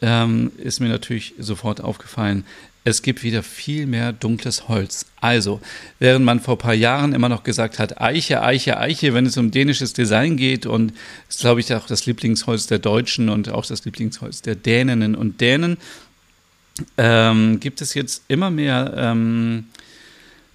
ähm, 0.00 0.52
ist 0.58 0.80
mir 0.80 0.88
natürlich 0.88 1.34
sofort 1.38 1.80
aufgefallen, 1.80 2.44
es 2.88 3.02
gibt 3.02 3.22
wieder 3.22 3.42
viel 3.42 3.86
mehr 3.86 4.12
dunkles 4.12 4.68
Holz. 4.68 5.06
Also, 5.20 5.60
während 5.98 6.24
man 6.24 6.40
vor 6.40 6.54
ein 6.54 6.58
paar 6.58 6.74
Jahren 6.74 7.12
immer 7.12 7.28
noch 7.28 7.42
gesagt 7.42 7.78
hat, 7.78 8.00
Eiche, 8.00 8.42
Eiche, 8.42 8.78
Eiche, 8.78 9.14
wenn 9.14 9.26
es 9.26 9.36
um 9.36 9.50
dänisches 9.50 9.92
Design 9.92 10.36
geht 10.36 10.66
und 10.66 10.92
ist, 11.28 11.40
glaube 11.40 11.60
ich, 11.60 11.72
auch 11.74 11.86
das 11.86 12.06
Lieblingsholz 12.06 12.66
der 12.66 12.78
Deutschen 12.78 13.28
und 13.28 13.48
auch 13.50 13.66
das 13.66 13.84
Lieblingsholz 13.84 14.42
der 14.42 14.54
Däninnen 14.54 15.14
und 15.14 15.40
Dänen, 15.40 15.76
ähm, 16.96 17.60
gibt 17.60 17.80
es 17.80 17.94
jetzt 17.94 18.22
immer 18.28 18.50
mehr 18.50 18.94
ähm, 18.96 19.66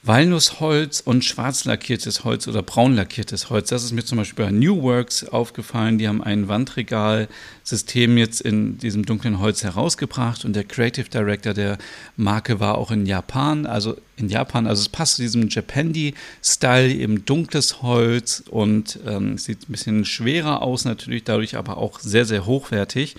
Walnussholz 0.05 0.99
und 0.99 1.23
schwarz 1.23 1.63
lackiertes 1.63 2.25
Holz 2.25 2.49
oder 2.49 2.61
braun 2.61 2.93
lackiertes 2.93 3.49
Holz. 3.49 3.69
Das 3.69 3.85
ist 3.85 3.93
mir 3.93 4.03
zum 4.03 4.17
Beispiel 4.17 4.45
bei 4.45 4.51
New 4.51 4.81
Works 4.81 5.23
aufgefallen. 5.23 5.97
Die 5.97 6.09
haben 6.09 6.21
ein 6.21 6.49
Wandregalsystem 6.49 8.17
jetzt 8.17 8.41
in 8.41 8.77
diesem 8.77 9.05
dunklen 9.05 9.39
Holz 9.39 9.63
herausgebracht 9.63 10.43
und 10.43 10.57
der 10.57 10.65
Creative 10.65 11.07
Director 11.07 11.53
der 11.53 11.77
Marke 12.17 12.59
war 12.59 12.77
auch 12.77 12.91
in 12.91 13.05
Japan. 13.05 13.65
Also 13.65 13.95
in 14.17 14.27
Japan, 14.27 14.67
also 14.67 14.81
es 14.81 14.89
passt 14.89 15.15
zu 15.15 15.21
diesem 15.21 15.47
Japandi-Style, 15.47 16.93
eben 16.93 17.23
dunkles 17.23 17.81
Holz 17.81 18.43
und 18.49 18.99
ähm, 19.07 19.37
sieht 19.37 19.69
ein 19.69 19.71
bisschen 19.71 20.03
schwerer 20.03 20.63
aus 20.63 20.83
natürlich, 20.83 21.23
dadurch 21.23 21.55
aber 21.55 21.77
auch 21.77 22.01
sehr, 22.01 22.25
sehr 22.25 22.45
hochwertig. 22.45 23.15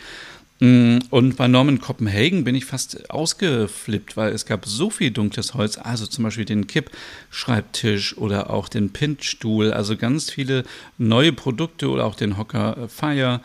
Mm, 0.61 0.99
und 1.11 1.37
bei 1.37 1.49
Norman 1.49 1.80
Copenhagen 1.80 2.44
bin 2.44 2.54
ich 2.54 2.64
fast 2.64 3.11
ausgeflippt, 3.11 4.16
weil 4.16 4.32
es 4.32 4.46
gab 4.46 4.66
so 4.66 4.88
viel 4.90 5.11
dunkles 5.11 5.54
Holz, 5.54 5.78
also 5.78 6.06
zum 6.06 6.25
Beispiel 6.25 6.44
den 6.44 6.66
Kippschreibtisch 6.66 8.16
oder 8.16 8.50
auch 8.50 8.68
den 8.68 8.90
Pintstuhl, 8.90 9.73
also 9.73 9.96
ganz 9.96 10.30
viele 10.30 10.64
neue 10.96 11.32
Produkte 11.32 11.88
oder 11.88 12.04
auch 12.04 12.14
den 12.14 12.38
Hocker 12.38 12.88
Fire 12.88 13.40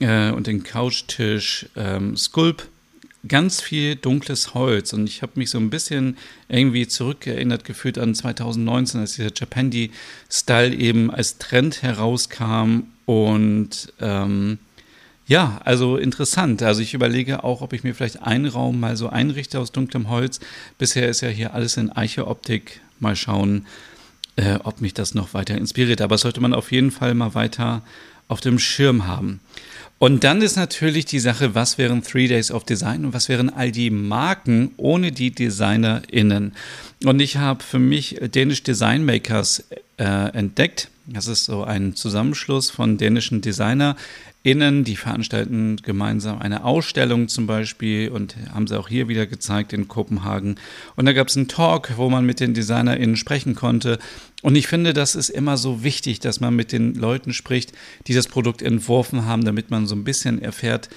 äh, 0.00 0.30
und 0.30 0.46
den 0.46 0.64
Couchtisch, 0.64 1.66
ähm, 1.76 2.16
Sculp, 2.16 2.68
ganz 3.26 3.60
viel 3.60 3.96
dunkles 3.96 4.54
Holz. 4.54 4.92
Und 4.92 5.08
ich 5.08 5.22
habe 5.22 5.32
mich 5.36 5.50
so 5.50 5.58
ein 5.58 5.70
bisschen 5.70 6.16
irgendwie 6.48 6.86
zurückerinnert 6.86 7.64
gefühlt 7.64 7.98
an 7.98 8.14
2019, 8.14 9.00
als 9.00 9.14
dieser 9.14 9.32
Japandi-Style 9.34 10.74
eben 10.74 11.10
als 11.10 11.38
Trend 11.38 11.82
herauskam. 11.82 12.84
Und 13.06 13.92
ähm, 14.00 14.58
ja, 15.26 15.60
also 15.64 15.96
interessant. 15.96 16.62
Also 16.62 16.82
ich 16.82 16.92
überlege 16.92 17.44
auch, 17.44 17.62
ob 17.62 17.72
ich 17.72 17.82
mir 17.82 17.94
vielleicht 17.94 18.22
einen 18.22 18.46
Raum 18.46 18.80
mal 18.80 18.96
so 18.96 19.08
einrichte 19.08 19.58
aus 19.58 19.72
dunklem 19.72 20.10
Holz. 20.10 20.40
Bisher 20.78 21.08
ist 21.08 21.22
ja 21.22 21.28
hier 21.28 21.54
alles 21.54 21.76
in 21.76 21.90
Eiche-Optik. 21.90 22.80
Mal 23.00 23.16
schauen, 23.16 23.66
äh, 24.36 24.58
ob 24.64 24.80
mich 24.80 24.92
das 24.94 25.14
noch 25.14 25.32
weiter 25.32 25.56
inspiriert. 25.56 26.02
Aber 26.02 26.18
sollte 26.18 26.40
man 26.40 26.52
auf 26.52 26.72
jeden 26.72 26.90
Fall 26.90 27.14
mal 27.14 27.34
weiter 27.34 27.82
auf 28.28 28.40
dem 28.40 28.58
Schirm 28.58 29.06
haben. 29.06 29.40
Und 29.98 30.24
dann 30.24 30.42
ist 30.42 30.56
natürlich 30.56 31.06
die 31.06 31.20
Sache, 31.20 31.54
was 31.54 31.78
wären 31.78 32.02
Three 32.02 32.26
Days 32.26 32.50
of 32.50 32.64
Design 32.64 33.06
und 33.06 33.14
was 33.14 33.28
wären 33.28 33.48
all 33.48 33.70
die 33.70 33.90
Marken 33.90 34.72
ohne 34.76 35.12
die 35.12 35.30
DesignerInnen? 35.30 36.52
Und 37.04 37.20
ich 37.20 37.36
habe 37.36 37.62
für 37.62 37.78
mich 37.78 38.20
Danish 38.32 38.62
Design 38.62 39.04
Makers 39.04 39.64
äh, 39.96 40.04
entdeckt. 40.36 40.88
Das 41.06 41.26
ist 41.26 41.44
so 41.44 41.64
ein 41.64 41.94
Zusammenschluss 41.94 42.70
von 42.70 42.96
dänischen 42.96 43.42
Designer 43.42 43.96
Innen, 44.42 44.84
die 44.84 44.96
veranstalten 44.96 45.76
gemeinsam 45.82 46.38
eine 46.38 46.64
Ausstellung 46.64 47.28
zum 47.28 47.46
Beispiel 47.46 48.10
und 48.10 48.36
haben 48.52 48.66
sie 48.66 48.78
auch 48.78 48.88
hier 48.88 49.08
wieder 49.08 49.26
gezeigt 49.26 49.72
in 49.72 49.88
Kopenhagen. 49.88 50.56
Und 50.96 51.06
da 51.06 51.14
gab 51.14 51.28
es 51.28 51.36
einen 51.36 51.48
Talk, 51.48 51.92
wo 51.96 52.10
man 52.10 52.26
mit 52.26 52.40
den 52.40 52.52
DesignerInnen 52.52 53.16
sprechen 53.16 53.54
konnte. 53.54 53.98
Und 54.42 54.54
ich 54.54 54.66
finde, 54.66 54.92
das 54.92 55.14
ist 55.14 55.30
immer 55.30 55.56
so 55.56 55.82
wichtig, 55.82 56.20
dass 56.20 56.40
man 56.40 56.54
mit 56.54 56.72
den 56.72 56.94
Leuten 56.94 57.32
spricht, 57.32 57.72
die 58.06 58.12
das 58.12 58.26
Produkt 58.26 58.60
entworfen 58.60 59.24
haben, 59.24 59.46
damit 59.46 59.70
man 59.70 59.86
so 59.86 59.94
ein 59.94 60.04
bisschen 60.04 60.42
erfährt, 60.42 60.90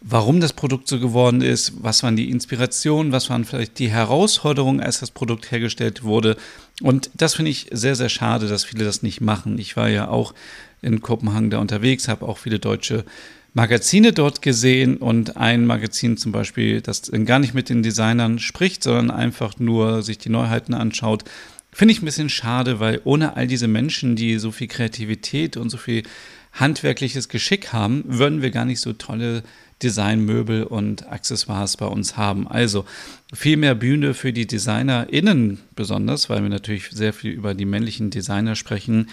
warum 0.00 0.40
das 0.40 0.52
Produkt 0.52 0.88
so 0.88 1.00
geworden 1.00 1.40
ist, 1.40 1.82
was 1.82 2.02
waren 2.02 2.16
die 2.16 2.30
Inspirationen, 2.30 3.12
was 3.12 3.30
waren 3.30 3.44
vielleicht 3.44 3.78
die 3.78 3.90
Herausforderungen, 3.90 4.80
als 4.80 5.00
das 5.00 5.10
Produkt 5.10 5.50
hergestellt 5.50 6.04
wurde. 6.04 6.36
Und 6.82 7.10
das 7.14 7.34
finde 7.34 7.50
ich 7.50 7.66
sehr, 7.72 7.96
sehr 7.96 8.08
schade, 8.08 8.46
dass 8.46 8.64
viele 8.64 8.84
das 8.84 9.02
nicht 9.02 9.20
machen. 9.20 9.58
Ich 9.58 9.76
war 9.76 9.88
ja 9.88 10.08
auch 10.08 10.34
in 10.82 11.00
Kopenhagen 11.00 11.50
da 11.50 11.58
unterwegs, 11.58 12.06
habe 12.08 12.26
auch 12.26 12.38
viele 12.38 12.58
deutsche 12.58 13.04
Magazine 13.54 14.12
dort 14.12 14.40
gesehen 14.40 14.98
und 14.98 15.36
ein 15.36 15.66
Magazin 15.66 16.16
zum 16.16 16.30
Beispiel, 16.30 16.80
das 16.80 17.10
gar 17.24 17.40
nicht 17.40 17.54
mit 17.54 17.68
den 17.68 17.82
Designern 17.82 18.38
spricht, 18.38 18.84
sondern 18.84 19.10
einfach 19.10 19.58
nur 19.58 20.02
sich 20.02 20.18
die 20.18 20.28
Neuheiten 20.28 20.74
anschaut. 20.74 21.24
Finde 21.72 21.92
ich 21.92 22.02
ein 22.02 22.04
bisschen 22.04 22.28
schade, 22.28 22.78
weil 22.78 23.00
ohne 23.04 23.36
all 23.36 23.46
diese 23.46 23.66
Menschen, 23.66 24.14
die 24.14 24.38
so 24.38 24.52
viel 24.52 24.68
Kreativität 24.68 25.56
und 25.56 25.70
so 25.70 25.76
viel 25.76 26.04
handwerkliches 26.52 27.28
Geschick 27.28 27.72
haben, 27.72 28.04
würden 28.06 28.42
wir 28.42 28.50
gar 28.50 28.64
nicht 28.64 28.80
so 28.80 28.92
tolle 28.92 29.42
Designmöbel 29.82 30.64
und 30.64 31.10
Accessoires 31.10 31.76
bei 31.76 31.86
uns 31.86 32.16
haben. 32.16 32.48
Also 32.48 32.84
viel 33.32 33.56
mehr 33.56 33.74
Bühne 33.74 34.14
für 34.14 34.32
die 34.32 34.46
DesignerInnen 34.46 35.60
besonders, 35.76 36.28
weil 36.28 36.42
wir 36.42 36.50
natürlich 36.50 36.90
sehr 36.90 37.12
viel 37.12 37.32
über 37.32 37.54
die 37.54 37.64
männlichen 37.64 38.10
Designer 38.10 38.56
sprechen. 38.56 39.08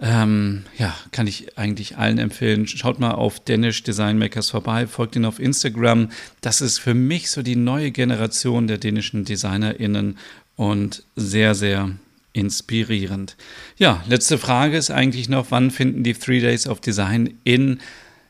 Ähm, 0.00 0.64
ja, 0.78 0.94
kann 1.10 1.26
ich 1.26 1.58
eigentlich 1.58 1.98
allen 1.98 2.18
empfehlen. 2.18 2.66
Schaut 2.68 3.00
mal 3.00 3.12
auf 3.12 3.40
Danish 3.40 3.82
Design 3.82 4.18
Makers 4.18 4.50
vorbei, 4.50 4.86
folgt 4.86 5.16
ihnen 5.16 5.24
auf 5.24 5.40
Instagram. 5.40 6.10
Das 6.40 6.60
ist 6.60 6.78
für 6.78 6.94
mich 6.94 7.30
so 7.30 7.42
die 7.42 7.56
neue 7.56 7.90
Generation 7.90 8.68
der 8.68 8.78
dänischen 8.78 9.24
DesignerInnen 9.24 10.16
und 10.56 11.02
sehr, 11.16 11.54
sehr 11.54 11.90
inspirierend. 12.32 13.36
Ja, 13.76 14.04
letzte 14.06 14.38
Frage 14.38 14.76
ist 14.76 14.90
eigentlich 14.90 15.28
noch, 15.28 15.46
wann 15.50 15.72
finden 15.72 16.04
die 16.04 16.14
Three 16.14 16.40
Days 16.40 16.68
of 16.68 16.80
Design 16.80 17.34
in 17.42 17.80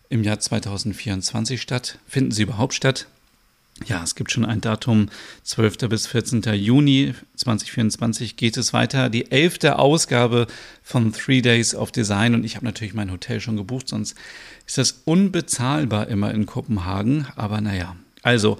im 0.09 0.23
Jahr 0.23 0.38
2024 0.38 1.61
statt? 1.61 1.99
Finden 2.07 2.31
sie 2.31 2.42
überhaupt 2.42 2.75
statt? 2.75 3.07
Ja, 3.87 4.03
es 4.03 4.16
gibt 4.16 4.33
schon 4.33 4.44
ein 4.44 4.61
Datum, 4.61 5.09
12. 5.44 5.88
bis 5.88 6.09
14. 6.09 6.42
Juni 6.55 7.14
2024 7.37 8.37
geht 8.37 8.57
es 8.57 8.73
weiter. 8.73 9.09
Die 9.09 9.31
elfte 9.31 9.79
Ausgabe 9.79 10.49
von 10.83 11.12
Three 11.12 11.42
Days 11.42 11.75
of 11.75 11.92
Design 11.92 12.35
und 12.35 12.44
ich 12.44 12.57
habe 12.57 12.64
natürlich 12.64 12.94
mein 12.94 13.12
Hotel 13.12 13.40
schon 13.40 13.57
gebucht, 13.57 13.88
sonst 13.88 14.16
ist 14.66 14.79
das 14.79 15.03
unbezahlbar 15.05 16.09
immer 16.09 16.33
in 16.35 16.47
Kopenhagen. 16.47 17.27
Aber 17.37 17.61
naja, 17.61 17.94
also 18.23 18.59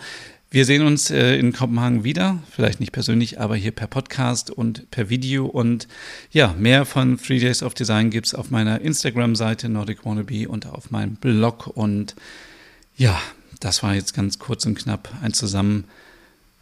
wir 0.50 0.64
sehen 0.64 0.82
uns 0.82 1.11
äh, 1.11 1.37
in 1.37 1.52
Kopenhagen 1.52 2.04
wieder, 2.04 2.42
vielleicht 2.50 2.80
nicht 2.80 2.92
persönlich, 2.92 3.38
aber 3.38 3.54
hier 3.54 3.72
per 3.72 3.87
Podcast 3.87 4.50
und 4.50 4.90
per 4.90 5.11
Video. 5.11 5.44
Und 5.44 5.88
ja, 6.30 6.54
mehr 6.58 6.87
von 6.87 7.18
Three 7.18 7.38
Days 7.38 7.62
of 7.62 7.74
Design 7.74 8.08
gibt 8.08 8.28
es 8.28 8.34
auf 8.34 8.50
meiner 8.50 8.80
Instagram-Seite 8.80 9.68
Nordic 9.68 10.06
Wannabe 10.06 10.48
und 10.48 10.66
auf 10.66 10.90
meinem 10.90 11.16
Blog. 11.16 11.66
Und 11.66 12.14
ja, 12.96 13.20
das 13.61 13.82
war 13.82 13.94
jetzt 13.94 14.14
ganz 14.14 14.38
kurz 14.38 14.64
und 14.64 14.78
knapp 14.78 15.12
ein 15.22 15.34
Zusammen, 15.34 15.84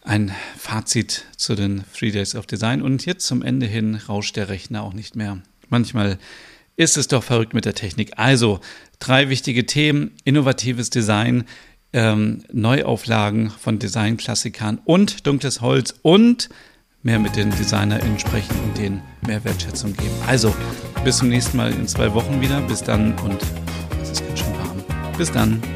ein 0.03 0.33
Fazit 0.59 1.25
zu 1.37 1.55
den 1.55 1.85
Three 1.97 2.11
Days 2.11 2.35
of 2.35 2.47
Design. 2.47 2.83
Und 2.83 3.07
jetzt 3.07 3.25
zum 3.27 3.43
Ende 3.43 3.67
hin 3.67 3.95
rauscht 4.09 4.35
der 4.35 4.49
Rechner 4.49 4.83
auch 4.83 4.95
nicht 4.95 5.15
mehr. 5.15 5.39
Manchmal 5.69 6.19
ist 6.75 6.97
es 6.97 7.07
doch 7.07 7.23
verrückt 7.23 7.55
mit 7.55 7.65
der 7.65 7.75
Technik. 7.75 8.13
Also 8.17 8.61
drei 8.99 9.29
wichtige 9.29 9.65
Themen: 9.65 10.11
innovatives 10.25 10.91
Design, 10.91 11.45
ähm, 11.93 12.43
Neuauflagen 12.53 13.51
von 13.51 13.79
Designklassikern 13.79 14.81
und 14.85 15.27
dunkles 15.27 15.61
Holz 15.61 15.95
und 16.03 16.49
mehr 17.03 17.19
mit 17.19 17.37
den 17.37 17.51
DesignerInnen 17.51 18.19
sprechen 18.19 18.57
und 18.65 18.77
denen 18.77 19.03
mehr 19.27 19.45
Wertschätzung 19.45 19.93
geben. 19.93 20.15
Also, 20.27 20.55
bis 21.05 21.19
zum 21.19 21.29
nächsten 21.29 21.57
Mal 21.57 21.73
in 21.73 21.87
zwei 21.87 22.13
Wochen 22.15 22.41
wieder. 22.41 22.61
Bis 22.63 22.83
dann 22.83 23.17
und 23.21 23.39
es 24.03 24.11
ist 24.11 24.27
ganz 24.27 24.41
schön 24.41 24.53
warm. 24.59 25.13
Bis 25.17 25.31
dann. 25.31 25.76